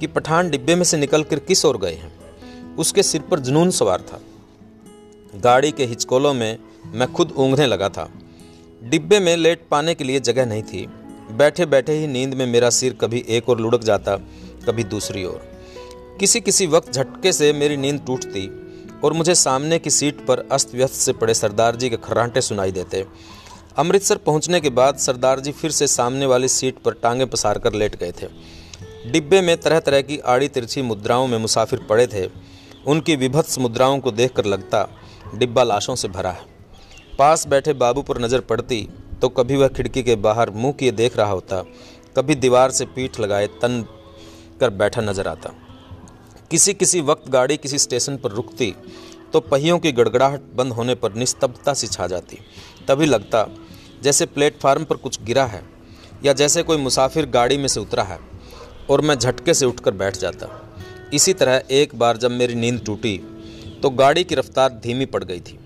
कि 0.00 0.06
पठान 0.06 0.50
डिब्बे 0.50 0.74
में 0.74 0.84
से 0.84 0.96
निकल 0.96 1.22
कर 1.22 1.38
किस 1.38 1.64
ओर 1.64 1.78
गए 1.78 1.92
हैं? 1.92 2.12
उसके 2.78 3.02
सिर 3.02 3.20
पर 3.20 3.38
जुनून 3.38 3.70
सवार 3.70 4.00
था। 4.00 4.20
गाड़ी 5.34 5.70
के 5.70 5.84
हिचकोलों 5.84 6.34
में 6.34 6.58
मैं 6.86 7.12
खुद 7.12 7.32
ऊँघने 7.36 7.66
लगा 7.66 7.88
था। 7.88 8.08
डिब्बे 8.82 9.20
में 9.20 9.36
लेट 9.36 9.66
पाने 9.70 9.94
के 9.94 10.04
लिए 10.04 10.20
जगह 10.20 10.46
नहीं 10.46 10.62
थी। 10.62 10.86
बैठे 11.30 11.66
बैठे 11.66 11.92
ही 11.92 12.06
नींद 12.06 12.34
में 12.34 12.46
मेरा 12.46 12.70
सिर 12.70 12.92
कभी 12.92 13.24
एक 13.28 13.48
और 13.48 13.60
लुढ़क 13.60 13.84
जाता, 13.84 14.16
कभी 14.66 14.84
दूसरी 14.84 15.24
ओर। 15.24 15.48
किसी 16.20 16.40
किसी 16.40 16.66
वक्त 16.66 16.92
झटके 16.92 17.32
से 17.32 17.52
मेरी 17.52 17.76
नींद 17.76 18.00
टूटती 18.06 18.46
और 19.04 19.12
मुझे 19.12 19.34
सामने 19.34 19.78
की 19.78 19.90
सीट 19.90 20.26
पर 20.26 20.48
अस्त 20.52 20.74
व्यस्त 20.74 20.94
से 20.94 21.12
पड़े 21.12 21.34
सरदार 21.34 21.76
जी 21.76 21.90
के 21.90 21.96
खर्राटे 21.96 22.40
सुनाई 22.40 22.72
देते। 22.72 23.04
अमृतसर 23.76 24.16
पहुँचने 24.16 24.60
के 24.60 24.70
बाद 24.70 24.96
सरदार 24.96 25.40
जी 25.40 25.52
फिर 25.52 25.70
से 25.70 25.86
सामने 25.86 26.26
वाली 26.26 26.48
सीट 26.48 26.78
पर 26.78 26.92
टांगे 26.92 27.24
पसार 27.24 27.58
कर 27.58 27.72
लेट 27.72 27.96
गए 27.96 28.12
थे। 28.12 28.26
डिब्बे 29.10 29.40
में 29.40 29.56
तरह 29.60 29.80
तरह 29.80 30.02
की 30.02 30.18
आड़ी 30.18 30.48
तिरछी 30.48 30.82
मुद्राओं 30.82 31.26
में 31.26 31.38
मुसाफिर 31.38 31.78
पड़े 31.78 32.06
थे। 32.06 32.47
उनकी 32.84 33.16
विभत्स 33.16 33.58
मुद्राओं 33.58 33.98
को 34.00 34.10
देखकर 34.12 34.44
लगता, 34.44 34.86
डिब्बा 35.34 35.62
लाशों 35.62 35.94
से 35.94 36.08
भरा 36.08 36.30
है। 36.30 36.46
पास 37.18 37.46
बैठे 37.46 37.72
बाबू 37.74 38.02
पर 38.02 38.18
नज़र 38.18 38.40
पड़ती 38.42 38.88
तो 39.22 39.28
कभी 39.30 39.56
वह 39.56 39.68
खिड़की 39.68 40.02
के 40.02 40.14
बाहर 40.16 40.50
मुँह 40.50 40.72
किए 40.72 40.90
देख 40.92 41.16
रहा 41.16 41.30
होता, 41.30 41.62
कभी 42.16 42.34
दीवार 42.36 42.70
से 42.70 42.84
पीठ 42.86 43.18
लगाए 43.20 43.46
तन 43.62 43.84
कर 44.60 44.70
बैठा 44.72 45.00
नज़र 45.02 45.28
आता। 45.28 45.52
किसी 46.50 46.74
किसी 46.74 47.00
वक्त 47.02 47.28
गाड़ी 47.28 47.56
किसी 47.56 47.78
स्टेशन 47.78 48.16
पर 48.16 48.30
रुकती 48.32 48.74
तो 49.32 49.40
पहियों 49.40 49.78
की 49.78 49.92
गड़गड़ाहट 49.92 50.42
बंद 50.56 50.72
होने 50.72 50.94
पर 50.94 51.14
निस्तब्धता 51.14 51.74
सी 51.74 51.86
छा 51.86 52.06
जाती। 52.06 52.38
तभी 52.88 53.06
लगता, 53.06 53.46
जैसे 54.02 54.26
प्लेटफार्म 54.26 54.84
पर 54.84 54.96
कुछ 54.96 55.20
गिरा 55.22 55.44
है, 55.46 55.62
या 56.24 56.32
जैसे 56.32 56.62
कोई 56.62 56.76
मुसाफिर 56.76 57.26
गाड़ी 57.28 57.58
में 57.58 57.68
से 57.68 57.80
उतरा 57.80 58.02
है, 58.04 58.18
और 58.90 59.00
मैं 59.00 59.18
झटके 59.18 59.54
से 59.54 59.66
उठकर 59.66 59.94
बैठ 59.94 60.16
जाता। 60.16 60.46
इसी 61.14 61.32
तरह 61.32 61.62
एक 61.70 61.94
बार 61.94 62.16
जब 62.16 62.30
मेरी 62.30 62.54
नींद 62.54 62.80
टूटी 62.86 63.16
तो 63.82 63.90
गाड़ी 63.90 64.24
की 64.24 64.34
रफ्तार 64.34 64.80
धीमी 64.82 65.06
पड़ 65.06 65.22
गई 65.24 65.40
थी 65.40 65.58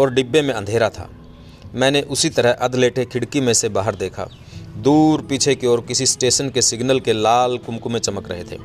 और 0.00 0.12
डिब्बे 0.14 0.42
में 0.42 0.52
अंधेरा 0.54 0.88
था। 0.88 1.08
मैंने 1.74 2.02
उसी 2.02 2.30
तरह 2.30 2.52
अधलेटे 2.52 3.04
खिड़की 3.04 3.40
में 3.40 3.52
से 3.52 3.68
बाहर 3.68 3.94
देखा। 3.94 4.28
दूर 4.78 5.22
पीछे 5.22 5.54
की 5.54 5.66
ओर 5.66 5.80
किसी 5.80 6.06
स्टेशन 6.06 6.50
के 6.50 6.62
सिग्नल 6.62 7.00
के 7.00 7.12
लाल 7.12 7.56
कुमकुमे 7.58 7.98
चमक 7.98 8.30
रहे 8.30 8.44
थे। 8.44 8.58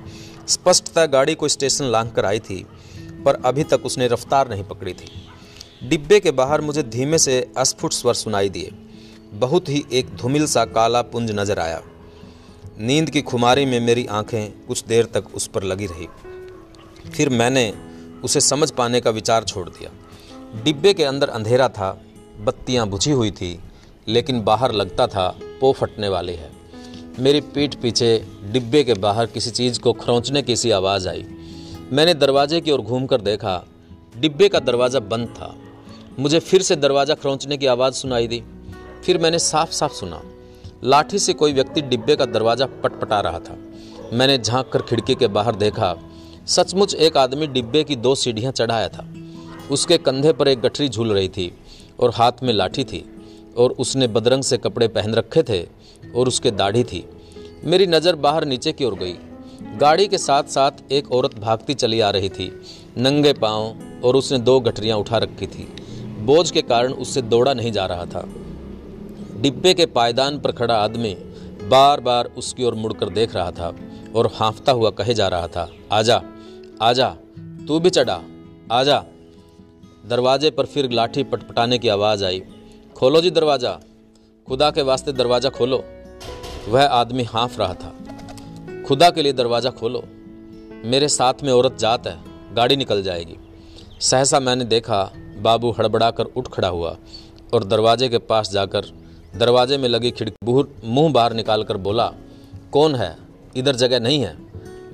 स्पष्टता 0.47 1.05
गाड़ी 1.07 1.35
को 1.35 1.47
स्टेशन 1.47 1.85
लांग 1.85 2.11
कर 2.11 2.25
आई 2.25 2.39
थी, 2.39 2.65
पर 3.25 3.41
अभी 3.45 3.63
तक 3.63 3.85
उसने 3.85 4.07
रफ्तार 4.07 4.49
नहीं 4.49 4.63
पकड़ी 4.63 4.93
थी। 4.93 5.11
डिब्बे 5.83 6.19
के 6.19 6.31
बाहर 6.31 6.61
मुझे 6.61 6.83
धीमे 6.83 7.17
से 7.17 7.39
अस्फुट 7.57 7.93
स्वर 7.93 8.13
सुनाई 8.13 8.49
दिए। 8.49 8.71
बहुत 9.35 9.69
ही 9.69 9.83
एक 9.93 10.15
धुमिल 10.15 10.45
सा 10.45 10.65
काला 10.67 11.01
पुंज 11.03 11.31
नज़र 11.31 11.59
आया। 11.59 11.81
नींद 12.81 13.09
की 13.09 13.21
खुमारी 13.21 13.65
में 13.65 13.79
मेरी 13.79 14.05
आँखें 14.05 14.65
कुछ 14.67 14.83
देर 14.83 15.05
तक 15.05 15.35
उस 15.35 15.47
पर 15.47 15.63
लगी 15.63 15.85
रही। 15.85 16.07
फिर 17.11 17.29
मैंने 17.29 17.73
उसे 18.23 18.41
समझ 18.41 18.71
पाने 18.71 19.01
का 19.01 19.09
विचार 19.09 19.43
छोड़ 19.43 19.69
दिया। 19.69 19.91
डिब्बे 20.63 20.93
के 20.93 21.03
अंदर 21.03 21.29
अंधेरा 21.29 21.69
था, 21.69 22.01
बत्तियाँ 22.39 22.87
बुझी 22.87 23.11
हुई 23.11 23.31
थी, 23.31 23.59
लेकिन 24.07 24.43
बाहर 24.43 24.71
लगता 24.71 25.07
था 25.07 25.39
पो 25.61 25.73
फटने 25.73 26.09
वाली 26.09 26.33
है। 26.33 26.51
मेरी 27.19 27.41
पीठ 27.41 27.75
पीछे 27.75 28.25
डिब्बे 28.43 28.83
के 28.83 28.93
बाहर 28.93 29.25
किसी 29.25 29.51
चीज़ 29.51 29.79
को 29.79 29.93
खरोंचने 29.93 30.41
की 30.41 30.55
सी 30.55 30.71
आवाज़ 30.71 31.09
आई। 31.09 31.25
मैंने 31.91 32.13
दरवाजे 32.13 32.61
की 32.61 32.71
ओर 32.71 32.81
घूमकर 32.81 33.21
देखा, 33.21 33.67
डिब्बे 34.17 34.49
का 34.49 34.59
दरवाज़ा 34.59 34.99
बंद 34.99 35.27
था। 35.27 35.55
मुझे 36.19 36.39
फिर 36.39 36.61
से 36.61 36.75
दरवाज़ा 36.75 37.15
खरोंचने 37.15 37.57
की 37.57 37.65
आवाज़ 37.65 37.93
सुनाई 37.93 38.27
दी। 38.27 38.43
फिर 39.05 39.17
मैंने 39.17 39.39
साफ़ 39.39 39.71
साफ़ 39.71 39.93
सुना। 39.93 40.21
लाठी 40.83 41.19
से 41.19 41.33
कोई 41.33 41.53
व्यक्ति 41.53 41.81
डिब्बे 41.81 42.15
का 42.15 42.25
दरवाज़ा 42.25 42.65
पटपटा 42.83 43.19
रहा 43.21 43.39
था। 43.39 43.57
मैंने 44.13 44.37
झाँक 44.37 44.69
कर 44.69 44.81
खिड़की 44.81 45.15
के 45.15 45.27
बाहर 45.27 45.55
देखा, 45.55 45.95
सचमुच 46.47 46.95
एक 46.95 47.17
आदमी 47.17 47.47
डिब्बे 47.47 47.83
की 47.83 47.95
दो 47.95 48.13
सीढ़ियाँ 48.15 48.51
चढ़ाया 48.51 48.87
था। 48.87 49.07
उसके 49.71 49.97
कंधे 49.97 50.33
पर 50.33 50.47
एक 50.47 50.61
गठरी 50.61 50.89
झूल 50.89 51.11
रही 51.11 51.29
थी 51.29 51.51
और 51.99 52.11
हाथ 52.15 52.43
में 52.43 52.53
लाठी 52.53 52.83
थी 52.83 53.03
और 53.57 53.71
उसने 53.71 54.07
बदरंग 54.07 54.43
से 54.43 54.57
कपड़े 54.57 54.87
पहन 54.87 55.13
रखे 55.13 55.43
थे 55.43 55.61
और 56.15 56.27
उसके 56.27 56.51
दाढ़ी 56.51 56.83
थी। 56.83 57.03
मेरी 57.65 57.87
नज़र 57.87 58.15
बाहर 58.17 58.45
नीचे 58.45 58.71
की 58.71 58.85
ओर 58.85 58.95
गई। 58.95 59.15
गाड़ी 59.79 60.07
के 60.07 60.17
साथ 60.17 60.43
साथ 60.49 60.91
एक 60.91 61.11
औरत 61.11 61.39
भागती 61.39 61.73
चली 61.73 61.99
आ 61.99 62.09
रही 62.09 62.29
थी, 62.29 62.51
नंगे 62.97 63.33
पाँव 63.33 64.03
और 64.03 64.15
उसने 64.15 64.37
दो 64.39 64.59
गठरियाँ 64.59 64.97
उठा 64.97 65.17
रखी 65.17 65.47
थी। 65.47 65.67
बोझ 66.21 66.49
के 66.51 66.61
कारण 66.63 66.93
उससे 66.93 67.21
दौड़ा 67.23 67.53
नहीं 67.53 67.71
जा 67.71 67.85
रहा 67.85 68.05
था। 68.05 68.27
डिब्बे 69.41 69.73
के 69.73 69.85
पायदान 69.87 70.39
पर 70.39 70.51
खड़ा 70.51 70.75
आदमी 70.75 71.15
बार 71.69 71.99
बार 71.99 72.25
उसकी 72.37 72.63
ओर 72.63 72.75
मुड़कर 72.75 73.09
देख 73.11 73.35
रहा 73.35 73.51
था 73.51 73.73
और 74.15 74.29
हाँफता 74.35 74.71
हुआ 74.71 74.89
कहे 74.91 75.13
जा 75.13 75.27
रहा 75.27 75.47
था, 75.47 75.67
आजा 75.91 76.21
आजा, 76.81 77.07
तू 77.67 77.79
भी 77.79 77.89
चढ़ा, 77.89 78.21
आजा। 78.71 79.03
दरवाजे 80.05 80.49
पर 80.51 80.65
फिर 80.65 80.89
लाठी 80.91 81.23
पटपटाने 81.23 81.77
की 81.77 81.87
आवाज़ 81.89 82.23
आई, 82.25 82.39
खोलो 82.95 83.21
जी 83.21 83.31
दरवाज़ा, 83.31 83.79
खुदा 84.47 84.69
के 84.71 84.81
वास्ते 84.81 85.11
दरवाज़ा 85.13 85.49
खोलो। 85.49 85.83
वह 86.67 86.85
आदमी 86.85 87.23
हाँफ 87.25 87.59
रहा 87.59 87.73
था, 87.73 87.93
खुदा 88.87 89.09
के 89.09 89.21
लिए 89.21 89.33
दरवाज़ा 89.33 89.69
खोलो, 89.71 90.03
मेरे 90.85 91.07
साथ 91.09 91.43
में 91.43 91.51
औरत 91.53 91.77
जात 91.79 92.07
है, 92.07 92.17
गाड़ी 92.53 92.75
निकल 92.75 93.03
जाएगी। 93.03 93.37
सहसा 94.01 94.39
मैंने 94.39 94.65
देखा 94.65 95.03
बाबू 95.37 95.71
हड़बड़ा 95.71 96.09
कर 96.11 96.25
उठ 96.27 96.47
खड़ा 96.47 96.67
हुआ 96.67 96.95
और 97.53 97.63
दरवाजे 97.65 98.09
के 98.09 98.17
पास 98.25 98.51
जाकर 98.51 98.85
दरवाजे 99.35 99.77
में 99.77 99.87
लगी 99.89 100.11
खिड़की 100.11 100.63
मुँह 100.85 101.11
बाहर 101.13 101.33
निकाल 101.33 101.63
कर 101.63 101.77
बोला, 101.77 102.11
कौन 102.71 102.95
है? 102.95 103.15
इधर 103.55 103.75
जगह 103.75 103.99
नहीं 103.99 104.19
है। 104.21 104.35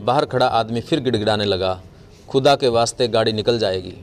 बाहर 0.06 0.26
खड़ा 0.26 0.47
आदमी 0.47 0.82
फिर 0.82 1.00
गिड़गिड़ाने 1.00 1.45
लगा, 1.45 1.80
खुदा 2.30 2.56
के 2.56 2.67
वास्ते 2.67 3.08
गाड़ी 3.08 3.34
निकल 3.34 3.60
जाएगी। 3.60 3.93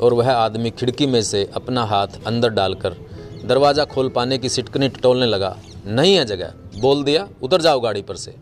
और 0.00 0.14
वह 0.14 0.32
आदमी 0.32 0.70
खिड़की 0.70 1.06
में 1.06 1.22
से 1.22 1.44
अपना 1.56 1.84
हाथ 1.84 2.24
अंदर 2.26 2.48
डालकर 2.48 2.96
दरवाज़ा 3.44 3.84
खोल 3.84 4.08
पाने 4.08 4.38
की 4.38 4.48
सिटकनी 4.48 4.88
टटोलने 4.88 5.26
लगा, 5.26 5.56
नहीं 5.86 6.14
है 6.14 6.24
जगह, 6.24 6.52
बोल 6.80 7.04
दिया, 7.04 7.28
उतर 7.42 7.60
जाओ 7.60 7.80
गाड़ी 7.80 8.02
पर 8.02 8.16
से। 8.16 8.34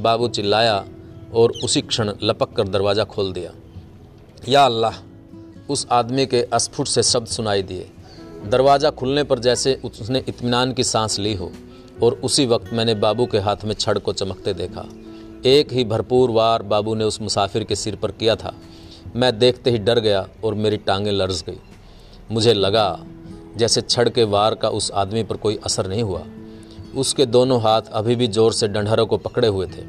बाबू 0.00 0.28
चिल्लाया 0.28 0.84
और 1.34 1.52
उसी 1.64 1.80
क्षण 1.80 2.12
लपक 2.22 2.52
कर 2.52 2.68
दरवाज़ा 2.68 3.04
खोल 3.04 3.32
दिया। 3.32 3.52
या 4.48 4.64
अल्लाह, 4.64 4.94
उस 5.70 5.86
आदमी 5.90 6.26
के 6.26 6.42
अस्फुट 6.42 6.86
से 6.86 7.02
शब्द 7.02 7.26
सुनाई 7.26 7.62
दिए। 7.62 7.90
दरवाज़ा 8.44 8.90
खुलने 8.90 9.24
पर 9.24 9.38
जैसे 9.38 9.74
उसने 9.84 10.22
इत्मीनान 10.28 10.72
की 10.72 10.84
सांस 10.84 11.18
ली 11.18 11.34
हो, 11.34 11.50
और 12.02 12.20
उसी 12.24 12.46
वक्त 12.46 12.72
मैंने 12.72 12.94
बाबू 12.96 13.26
के 13.26 13.38
हाथ 13.38 13.64
में 13.64 13.74
छड़ 13.74 13.98
को 13.98 14.12
चमकते 14.12 14.54
देखा। 14.54 14.84
एक 15.46 15.72
ही 15.72 15.84
भरपूर 15.84 16.30
वार 16.30 16.62
बाबू 16.64 16.94
ने 16.94 17.04
उस 17.04 17.20
मुसाफिर 17.22 17.64
के 17.64 17.76
सिर 17.76 17.96
पर 17.96 18.10
किया 18.10 18.36
था। 18.36 18.54
मैं 19.16 19.38
देखते 19.38 19.70
ही 19.70 19.78
डर 19.78 20.00
गया 20.00 20.26
और 20.44 20.54
मेरी 20.54 20.76
टांगें 20.76 21.12
लर्ज 21.12 21.42
गई। 21.46 21.58
मुझे 22.32 22.54
लगा, 22.54 22.98
जैसे 23.56 23.80
छड़ 23.80 24.08
के 24.08 24.24
वार 24.24 24.54
का 24.54 24.68
उस 24.70 24.90
आदमी 24.94 25.22
पर 25.22 25.36
कोई 25.36 25.58
असर 25.64 25.86
नहीं 25.86 26.02
हुआ। 26.02 26.24
उसके 26.96 27.26
दोनों 27.26 27.60
हाथ 27.60 27.82
अभी 27.92 28.16
भी 28.16 28.26
ज़ोर 28.28 28.52
से 28.52 28.68
डंडरों 28.68 29.06
को 29.06 29.16
पकड़े 29.18 29.48
हुए 29.48 29.66
थे। 29.66 29.82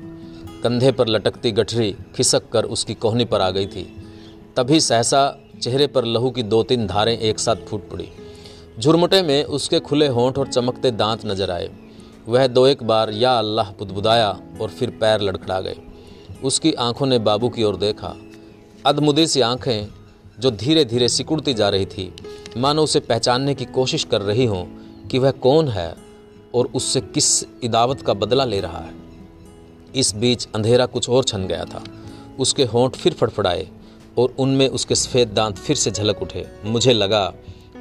कंधे 0.64 0.92
पर 0.92 1.08
लटकती 1.08 1.52
गठरी 1.52 1.92
खिसक 2.16 2.50
कर 2.50 2.64
उसकी 2.68 2.94
कोहनी 2.94 3.26
पर 3.26 3.42
आ 3.42 3.50
गई 3.50 3.68
थी। 3.68 3.84
तभी 4.58 4.80
सहसा 4.80 5.22
चेहरे 5.62 5.88
पर 5.88 6.06
लहू 6.06 6.30
की 6.32 6.44
दो 6.46 6.62
तीन 6.64 6.88
धारें 6.88 7.18
एक 7.18 7.40
साथ 7.40 7.66
फूट 7.68 7.90
पड़ी। 7.90 8.10
झुरमुटे 8.80 9.22
में 9.22 9.44
उसके 9.44 9.80
खुले 9.80 10.08
होंठ 10.08 10.38
और 10.38 10.48
चमकते 10.48 10.92
दांत 10.92 11.26
नज़र 11.26 11.52
आए। 11.52 11.70
वह 12.28 12.48
दो 12.48 12.68
एक 12.68 12.84
बार, 12.84 13.10
या 13.10 13.38
अल्लाह 13.40 13.72
बुदबुदाया, 13.72 14.40
और 14.62 14.70
फिर 14.70 14.90
पैर 14.90 15.22
लड़खड़ा 15.22 15.60
गए। 15.62 15.76
उसकी 16.44 16.74
आँखों 16.74 17.06
ने 17.06 17.20
बाबू 17.20 17.50
की 17.50 17.64
ओर 17.64 17.76
देखा। 17.76 18.16
अदमुदी 18.86 19.28
सी 19.28 19.42
आँखें, 19.42 19.88
जो 20.40 20.52
धीरे 20.52 20.86
धीरे 20.86 21.10
सिकुड़ती 21.10 21.54
जा 21.54 21.70
रही 21.70 21.86
थी, 21.86 22.14
मानो 22.58 22.84
उसे 22.84 23.00
पहचानने 23.00 23.56
की 23.56 23.66
कोशिश 23.66 24.04
कर 24.04 24.22
रही 24.22 24.46
हों 24.46 24.64
कि 25.08 25.20
वह 25.20 25.32
कौन 25.32 25.68
है, 25.68 25.96
और 26.56 26.70
उससे 26.76 27.02
किस 27.02 27.46
इदावत 27.64 28.02
का 28.02 28.14
बदला 28.14 28.46
ले 28.46 28.60
रहा 28.60 28.80
है। 28.80 28.94
इस 29.96 30.16
बीच 30.16 30.48
अंधेरा 30.56 30.86
कुछ 30.86 31.10
और 31.10 31.24
छन 31.24 31.48
गया 31.48 31.66
था। 31.66 31.84
उसके 32.40 32.64
होंठ 32.64 32.96
फिर 32.96 33.14
फड़फड़ाए, 33.14 33.68
और 34.18 34.36
उनमें 34.40 34.68
उसके 34.68 34.96
सफ़ेद 34.96 35.28
दांत 35.28 35.58
फिर 35.58 35.76
से 35.76 35.92
झलक 35.92 36.22
उठे। 36.22 36.48
मुझे 36.66 36.94
लगा 36.94 37.34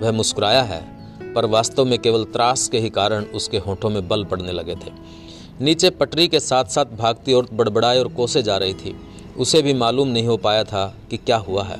वह 0.02 0.12
मुस्कुराया 0.12 0.62
है, 0.62 0.80
पर 1.34 1.46
वास्तव 1.46 1.84
में 1.84 1.98
केवल 1.98 2.24
त्रास 2.24 2.68
के 2.68 2.78
ही 2.78 2.90
कारण 2.90 3.24
उसके 3.34 3.58
होठों 3.58 3.90
में 3.90 4.06
बल 4.08 4.24
पड़ने 4.24 4.52
लगे 4.52 4.74
थे। 4.76 4.92
नीचे 5.60 5.90
पटरी 5.90 6.26
के 6.28 6.40
साथ 6.40 6.64
साथ 6.64 6.96
भागती 6.98 7.32
और 7.32 7.48
बड़बड़ाए 7.52 7.98
और 7.98 8.08
कोसे 8.08 8.42
जा 8.42 8.56
रही 8.56 8.74
थी। 8.74 8.96
उसे 9.36 9.62
भी 9.62 9.72
मालूम 9.74 10.08
नहीं 10.08 10.26
हो 10.26 10.36
पाया 10.36 10.64
था 10.64 10.86
कि 11.10 11.16
क्या 11.16 11.36
हुआ 11.38 11.64
है। 11.64 11.78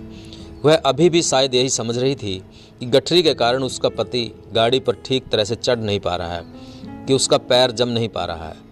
वह 0.65 0.77
अभी 0.77 1.09
भी 1.11 1.23
शायद 1.23 1.55
यही 1.55 1.69
समझ 1.69 1.97
रही 1.99 2.15
थी 2.15 2.43
कि 2.81 2.87
गठरी 2.87 3.23
के 3.23 3.35
कारण 3.35 3.63
उसका 3.63 3.89
पति 3.89 4.31
गाड़ी 4.53 4.81
पर 4.81 4.97
ठीक 5.05 5.29
तरह 5.29 5.45
से 5.45 5.55
चढ़ 5.55 5.79
नहीं 5.79 6.01
पा 6.01 6.17
रहा 6.17 6.35
है, 6.35 6.45
कि 7.07 7.15
उसका 7.15 7.39
पैर 7.39 7.71
जम 7.71 7.89
नहीं 7.89 8.09
पा 8.09 8.25
रहा 8.25 8.49
है। 8.49 8.68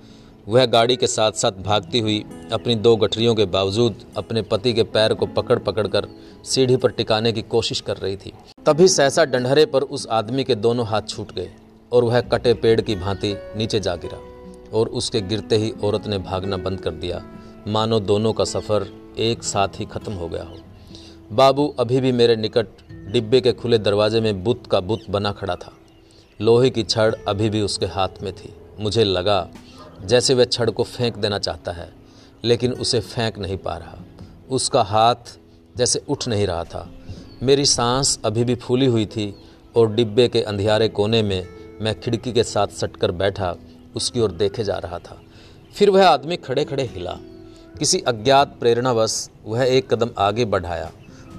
वह 0.46 0.66
गाड़ी 0.66 0.96
के 0.96 1.06
साथ 1.06 1.32
साथ 1.32 1.52
भागती 1.52 1.98
हुई 1.98 2.24
अपनी 2.52 2.74
दो 2.74 2.94
गठरियों 2.96 3.34
के 3.34 3.44
बावजूद 3.44 4.04
अपने 4.16 4.42
पति 4.42 4.72
के 4.72 4.82
पैर 4.82 5.14
को 5.14 5.26
पकड़ 5.26 5.58
पकड़ 5.58 5.86
कर 5.86 6.06
सीढ़ी 6.44 6.76
पर 6.76 6.90
टिकाने 6.90 7.32
की 7.32 7.42
कोशिश 7.42 7.80
कर 7.80 7.96
रही 7.96 8.16
थी। 8.16 8.32
तभी 8.66 8.88
सहसा 8.88 9.24
डंडरे 9.24 9.64
पर 9.66 9.82
उस 9.82 10.06
आदमी 10.10 10.44
के 10.44 10.54
दोनों 10.54 10.86
हाथ 10.86 11.08
छूट 11.08 11.32
गए 11.32 11.50
और 11.92 12.04
वह 12.04 12.20
कटे 12.20 12.54
पेड़ 12.54 12.80
की 12.80 12.94
भांति 12.94 13.34
नीचे 13.56 13.80
जा 13.80 13.96
गिरा 13.96 14.20
और 14.78 14.88
उसके 14.88 15.20
गिरते 15.20 15.56
ही 15.56 15.72
औरत 15.84 16.06
ने 16.06 16.18
भागना 16.18 16.56
बंद 16.56 16.80
कर 16.80 16.90
दिया। 16.90 17.22
मानो 17.68 18.00
दोनों 18.00 18.32
का 18.32 18.44
सफ़र 18.44 18.88
एक 19.18 19.42
साथ 19.42 19.80
ही 19.80 19.84
खत्म 19.84 20.12
हो 20.12 20.28
गया 20.28 20.42
हो। 20.42 20.56
बाबू 21.32 21.74
अभी 21.80 22.00
भी 22.00 22.12
मेरे 22.12 22.36
निकट 22.36 22.66
डिब्बे 23.12 23.40
के 23.40 23.52
खुले 23.52 23.78
दरवाजे 23.78 24.20
में 24.20 24.44
बुत 24.44 24.66
का 24.66 24.80
बुत 24.80 25.10
बना 25.10 25.32
खड़ा 25.32 25.56
था। 25.56 25.72
लोहे 26.40 26.70
की 26.70 26.82
छड़ 26.82 27.14
अभी 27.28 27.50
भी 27.50 27.60
उसके 27.60 27.86
हाथ 27.86 28.22
में 28.22 28.32
थी। 28.32 28.54
मुझे 28.80 29.04
लगा 29.04 29.48
जैसे 30.04 30.34
वह 30.34 30.44
छड़ 30.44 30.70
को 30.70 30.84
फेंक 30.84 31.16
देना 31.16 31.38
चाहता 31.38 31.72
है, 31.72 31.88
लेकिन 32.44 32.72
उसे 32.72 33.00
फेंक 33.00 33.38
नहीं 33.38 33.56
पा 33.56 33.76
रहा। 33.76 33.98
उसका 34.50 34.82
हाथ 34.82 35.36
जैसे 35.76 36.02
उठ 36.08 36.28
नहीं 36.28 36.46
रहा 36.46 36.64
था। 36.64 36.88
मेरी 37.42 37.64
सांस 37.64 38.18
अभी 38.24 38.44
भी 38.44 38.54
फूली 38.54 38.86
हुई 38.86 39.06
थी 39.06 39.34
और 39.76 39.92
डिब्बे 39.94 40.28
के 40.28 40.42
अंधियारे 40.42 40.88
कोने 40.88 41.22
में 41.22 41.46
मैं 41.80 41.98
खिड़की 42.00 42.32
के 42.32 42.42
साथ 42.44 42.66
सटकर 42.68 43.10
बैठा 43.12 43.54
उसकी 43.96 44.20
ओर 44.20 44.32
देखे 44.32 44.64
जा 44.64 44.76
रहा 44.78 44.98
था। 44.98 45.20
फिर 45.74 45.90
वह 45.90 46.08
आदमी 46.08 46.36
खड़े 46.36 46.64
खड़े 46.64 46.82
हिला। 46.84 47.16
किसी 47.78 48.00
अज्ञात 48.00 48.56
प्रेरणावश 48.60 49.28
वह 49.44 49.64
एक 49.64 49.92
कदम 49.94 50.10
आगे 50.18 50.44
बढ़ाया 50.44 50.90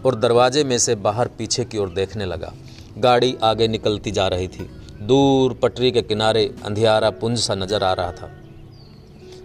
और 0.06 0.15
दरवाजे 0.15 0.63
में 0.63 0.78
से 0.78 0.96
बाहर 0.96 1.28
पीछे 1.28 1.65
की 1.65 1.78
ओर 1.78 1.89
देखने 1.89 2.26
लगा। 2.26 2.54
गाड़ी 2.98 3.36
आगे 3.43 3.67
निकलती 3.67 4.12
जा 4.12 4.28
रही 4.28 4.48
थी। 4.48 4.70
दूर 5.02 5.54
पटरी 5.54 5.91
के 5.91 6.02
किनारे 6.02 6.46
अंधियारा 6.65 7.10
पुंज 7.10 7.39
सा 7.39 7.56
नज़र 7.56 7.84
आ 7.84 7.93
रहा 7.93 8.12
था। 8.12 8.32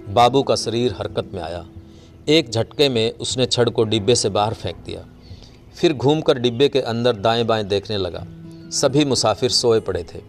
बाबू 0.09 0.43
का 0.43 0.57
शरीर 0.57 0.93
हरकत 0.93 1.31
में 1.35 1.43
आया। 1.43 1.65
एक 2.29 2.51
झटके 2.51 2.89
में 2.89 3.13
उसने 3.13 3.47
छड़ 3.47 3.69
को 3.71 3.85
डिब्बे 3.85 4.15
से 4.15 4.29
बाहर 4.29 4.55
फेंक 4.55 4.77
दिया। 4.77 5.05
फिर 5.75 5.93
घूमकर 5.93 6.39
डिब्बे 6.39 6.69
के 6.69 6.81
अंदर 6.81 7.17
दाएँ 7.17 7.45
बाएँ 7.45 7.65
देखने 7.65 7.97
लगा। 7.97 8.25
सभी 8.71 9.05
मुसाफिर 9.05 9.51
सोए 9.51 9.81
पड़े 9.81 10.05
थे। 10.15 10.21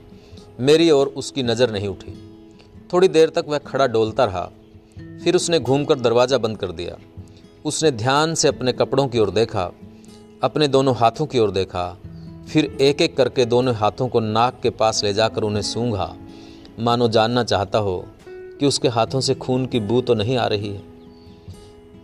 मेरी 0.60 0.92
ओर 0.92 1.08
उसकी 1.08 1.44
नज़र 1.44 1.72
नहीं 1.72 1.88
उठी। 1.88 2.14
थोड़ी 2.94 3.08
देर 3.08 3.30
तक 3.30 3.46
वह 3.48 3.58
खड़ा 3.58 3.88
डोलता 3.88 4.26
रहा। 4.26 4.50
फिर 5.24 5.36
उसने 5.36 5.60
घूमकर 5.60 6.00
दरवाज़ा 6.00 6.38
बंद 6.38 6.58
कर 6.58 6.72
दिया। 6.72 6.98
उसने 7.66 7.92
ध्यान 7.92 8.36
से 8.36 8.48
अपने 8.48 8.74
कपड़ों 8.74 9.08
की 9.08 9.20
ओर 9.20 9.30
देखा, 9.30 9.72
अपने 10.44 10.68
दोनों 10.68 10.96
हाथों 10.96 11.26
की 11.26 11.40
ओर 11.40 11.52
देखा। 11.52 11.98
फिर 12.50 12.78
एक 12.82 13.02
एक 13.02 13.18
करके 13.18 13.46
दोनों 13.46 13.76
हाथों 13.76 14.08
को 14.08 14.20
नाक 14.20 14.60
के 14.64 14.70
पास 14.70 15.04
ले 15.04 15.14
जाकर 15.14 15.44
उन्हें 15.44 15.62
सूंघा। 15.62 16.16
मानो 16.80 17.08
जानना 17.08 17.44
चाहता 17.44 17.80
हो 17.80 18.06
कि 18.60 18.66
उसके 18.66 18.88
हाथों 18.88 19.22
से 19.22 19.36
खून 19.36 19.66
की 19.66 19.80
बू 19.80 20.02
तो 20.02 20.14
नहीं 20.14 20.38
आ 20.38 20.48
रही 20.48 20.70
है। 20.70 20.82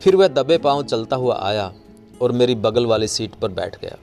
फिर 0.01 0.15
वह 0.15 0.27
दबे 0.27 0.57
पाँव 0.57 0.83
चलता 0.83 1.15
हुआ 1.15 1.39
आया 1.43 1.73
और 2.21 2.31
मेरी 2.31 2.55
बगल 2.55 2.85
वाली 2.85 3.07
सीट 3.07 3.35
पर 3.35 3.51
बैठ 3.51 3.81
गया। 3.81 3.97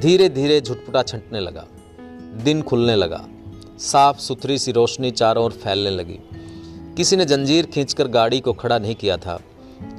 धीरे 0.00 0.28
धीरे 0.28 0.60
झुटपुटा 0.60 1.02
छंटने 1.02 1.40
लगा। 1.40 1.66
दिन 2.44 2.62
खुलने 2.62 2.96
लगा। 2.96 3.26
साफ़ 3.78 4.18
सुथरी 4.18 4.58
सी 4.58 4.72
रोशनी 4.72 5.10
चारों 5.10 5.44
ओर 5.44 5.52
फैलने 5.52 5.90
लगी। 5.90 6.18
किसी 6.96 7.16
ने 7.16 7.24
जंजीर 7.24 7.66
खींचकर 7.66 8.08
गाड़ी 8.08 8.40
को 8.40 8.52
खड़ा 8.52 8.78
नहीं 8.78 8.94
किया 8.94 9.16
था। 9.16 9.40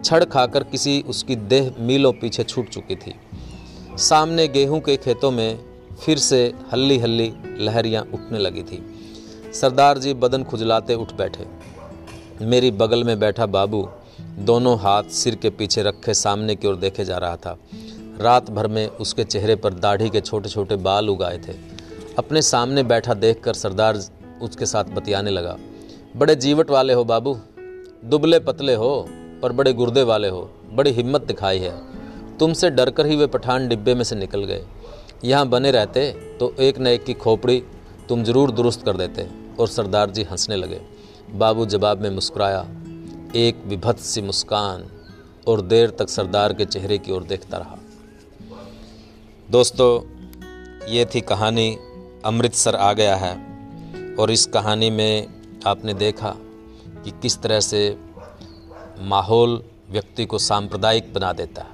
छड़ 0.06 0.24
खाकर 0.24 0.64
किसी 0.64 1.02
उसकी 1.08 1.36
देह 1.36 1.74
मीलों 1.80 2.14
पीछे 2.14 2.44
छूट 2.44 2.70
चुकी 2.70 2.96
थी। 2.96 3.16
सामने 3.98 4.48
गेहूँ 4.48 4.80
के 4.80 4.98
खेतों 4.98 5.32
में 5.32 5.60
फिर 6.06 6.18
से 6.18 6.54
हल्ली 6.72 7.00
हल्ली 7.00 7.34
लहरियाँ 7.60 8.04
उठने 8.04 8.40
लगी 8.40 8.64
थी। 8.64 8.84
सरदार 9.54 9.98
जी 9.98 10.14
बदन 10.14 10.44
खुजलाते 10.44 10.96
उठ 10.96 11.14
बैठे। 11.14 11.57
मेरी 12.42 12.70
बगल 12.72 13.04
में 13.04 13.20
बैठा 13.20 13.46
बाबू 13.46 13.88
दोनों 14.40 14.78
हाथ 14.80 15.04
सिर 15.12 15.36
के 15.36 15.50
पीछे 15.50 15.84
रखे 15.84 16.14
सामने 16.14 16.56
की 16.56 16.68
ओर 16.68 16.76
देखे 16.76 17.06
जा 17.06 17.18
रहा 17.18 17.36
था। 17.36 17.58
रात 18.22 18.50
भर 18.50 18.68
में 18.68 18.88
उसके 18.88 19.24
चेहरे 19.24 19.56
पर 19.56 19.74
दाढ़ी 19.76 20.10
के 20.10 20.22
छोटे 20.22 20.50
छोटे 20.50 20.76
बाल 20.78 21.10
उगाए 21.10 21.38
थे। 21.38 21.54
अपने 22.18 22.42
सामने 22.42 22.84
बैठा 22.84 23.14
देखकर 23.14 23.54
सरदार 23.54 24.02
उसके 24.42 24.66
साथ 24.66 24.84
बतियाने 24.86 25.32
लगा। 25.32 25.58
बड़े 26.18 26.36
जीवट 26.36 26.72
वाले 26.72 26.94
हो 26.94 27.04
बाबू। 27.04 27.36
दुबले 28.06 28.40
पतले 28.40 28.76
हो, 28.76 29.08
पर 29.42 29.52
बड़े 29.52 29.74
गुर्दे 29.74 30.04
वाले 30.04 30.28
हो। 30.28 30.50
बड़ी 30.72 30.92
हिम्मत 30.92 31.22
दिखाई 31.22 31.60
है। 31.60 31.74
तुमसे 32.40 32.70
डरकर 32.70 33.06
ही 33.06 33.16
वे 33.16 33.28
पठान 33.28 33.68
डिब्बे 33.68 33.96
में 33.96 34.04
से 34.04 34.16
निकल 34.16 34.44
गए। 34.44 34.64
यहाँ 35.26 35.48
बने 35.50 35.72
रहते 35.72 36.12
तो 36.40 36.54
एक 36.60 36.80
न 36.80 36.88
एक 36.88 37.04
की 37.04 37.14
खोपड़ी 37.16 37.62
तुम 38.10 38.24
ज़रूर 38.24 38.52
दुरुस्त 38.52 38.86
कर 38.86 38.98
देते 38.98 39.28
और 39.60 39.68
सरदार 39.68 40.10
जी 40.10 40.24
हंसने 40.24 40.56
लगे। 40.56 40.82
बाबू 41.30 41.66
जवाब 41.66 42.02
में 42.02 42.10
मुस्कुराया, 42.10 42.60
एक 43.36 43.64
विभत्स 43.66 44.06
सी 44.06 44.22
मुस्कान 44.22 44.90
और 45.48 45.62
देर 45.62 45.90
तक 45.90 46.10
सरदार 46.10 46.54
के 46.54 46.66
चेहरे 46.66 46.98
की 46.98 47.12
ओर 47.12 47.24
देखता 47.24 47.58
रहा। 47.58 47.78
दोस्तों, 49.52 50.18
ये 50.88 51.06
थी 51.06 51.22
कहानी 51.22 51.78
अमृतसर 52.26 52.76
आ 52.76 52.94
गया 52.94 53.16
है 53.16 53.36
और 54.20 54.32
इस 54.32 54.46
कहानी 54.46 54.90
में 54.90 55.28
आपने 55.68 55.94
देखा 55.94 56.36
कि 57.04 57.12
किस 57.12 57.42
तरह 57.42 57.60
से 57.60 58.00
माहौल 59.00 59.64
व्यक्ति 59.90 60.26
को 60.26 60.38
सांप्रदायिक 60.38 61.14
बना 61.14 61.34
देता 61.34 61.62
है। 61.62 61.70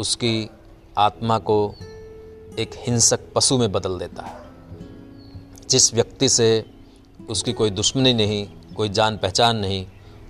उसकी 0.00 0.50
आत्मा 0.98 1.38
को 1.38 1.74
एक 2.58 2.70
हिंसक 2.74 3.20
पशु 3.34 3.58
में 3.58 3.72
बदल 3.72 3.98
देता 3.98 4.22
है। 4.22 4.40
जिस 5.68 5.94
व्यक्ति 5.94 6.28
से 6.28 6.77
उसकी 7.30 7.52
कोई 7.52 7.70
दुश्मनी 7.70 8.14
नहीं, 8.14 8.46
कोई 8.76 8.88
जान 8.88 9.16
पहचान 9.16 9.56
नहीं, 9.56 9.86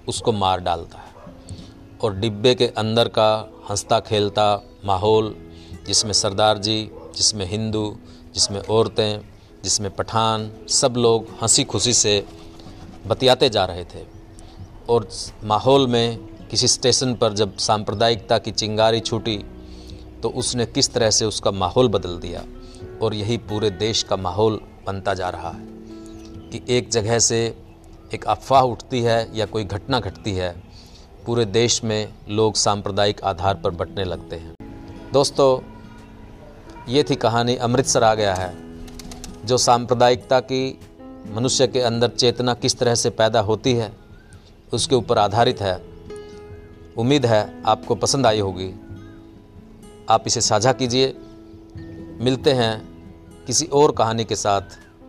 उसको 0.09 0.33
मार 0.33 0.61
डालता 0.61 0.99
है। 0.99 1.07
और 2.03 2.17
डिब्बे 2.17 2.55
के 2.55 2.67
अंदर 2.67 3.09
का 3.09 3.51
हंसता 3.71 4.01
खेलता 4.01 4.63
माहौल, 4.85 5.35
जिसमें 5.87 6.13
सरदार 6.13 6.59
जी, 6.59 6.91
जिसमें 7.17 7.47
हिंदू, 7.47 7.97
जिसमें 8.35 8.61
औरतें, 8.61 9.21
जिसमें 9.65 9.91
पठान, 9.97 10.51
सब 10.69 10.95
लोग 10.97 11.27
हँसी 11.43 11.65
खुशी 11.65 11.93
से 11.93 12.25
बतियाते 13.07 13.49
जा 13.49 13.65
रहे 13.65 13.85
थे। 13.85 14.05
और 14.91 15.09
माहौल 15.45 15.87
में 15.87 16.19
किसी 16.51 16.69
स्टेशन 16.69 17.15
पर 17.15 17.33
जब 17.33 17.57
सांप्रदायिकता 17.57 18.39
की 18.39 18.51
चिंगारी 18.51 19.01
छूटी 19.01 19.45
तो 20.23 20.29
उसने 20.29 20.67
किस 20.67 20.93
तरह 20.93 21.11
से 21.11 21.25
उसका 21.25 21.51
माहौल 21.51 21.89
बदल 21.89 22.19
दिया, 22.19 22.45
और 23.03 23.15
यही 23.15 23.37
पूरे 23.39 23.71
देश 23.71 24.03
का 24.03 24.17
माहौल 24.17 24.61
बनता 24.87 25.15
जा 25.15 25.29
रहा 25.29 25.51
है। 25.51 25.78
कि 26.53 26.63
एक 26.69 26.91
जगह 26.91 27.19
से 27.19 27.57
एक 28.15 28.25
अफवाह 28.25 28.63
उठती 28.63 29.01
है 29.01 29.37
या 29.37 29.47
कोई 29.47 29.65
घटना 29.65 30.01
घटती 30.01 30.33
है, 30.33 30.63
पूरे 31.27 31.45
देश 31.45 31.85
में 31.85 32.15
लोग 32.29 32.55
सांप्रदायिक 32.55 33.21
आधार 33.23 33.55
पर 33.55 33.71
बटने 33.71 34.05
लगते 34.05 34.37
हैं। 34.37 34.55
दोस्तों, 35.13 35.61
ये 36.89 37.03
थी 37.03 37.15
कहानी 37.15 37.57
अमृतसर 37.57 38.05
आ 38.05 38.15
गया 38.15 38.35
है, 38.35 38.57
जो 39.45 39.59
सांप्रदायिकता 39.59 40.41
की 40.41 40.81
मनुष्य 41.31 41.67
के 41.67 41.81
अंदर 41.81 42.09
चेतना 42.09 42.55
किस 42.55 42.79
तरह 42.79 42.95
से 42.95 43.11
पैदा 43.11 43.41
होती 43.41 43.73
है, 43.73 43.93
उसके 44.73 44.95
ऊपर 44.95 45.19
आधारित 45.19 45.61
है। 45.61 45.83
उम्मीद 46.97 47.27
है 47.27 47.63
आपको 47.67 47.95
पसंद 47.95 48.27
आई 48.27 48.41
होगी। 48.41 48.75
आप 50.11 50.25
इसे 50.27 50.41
साझा 50.41 50.73
कीजिए। 50.73 51.17
मिलते 52.21 52.53
हैं 52.53 52.89
किसी 53.47 53.67
और 53.67 53.93
कहानी 53.93 54.25
के 54.25 54.37
साथ। 54.37 54.88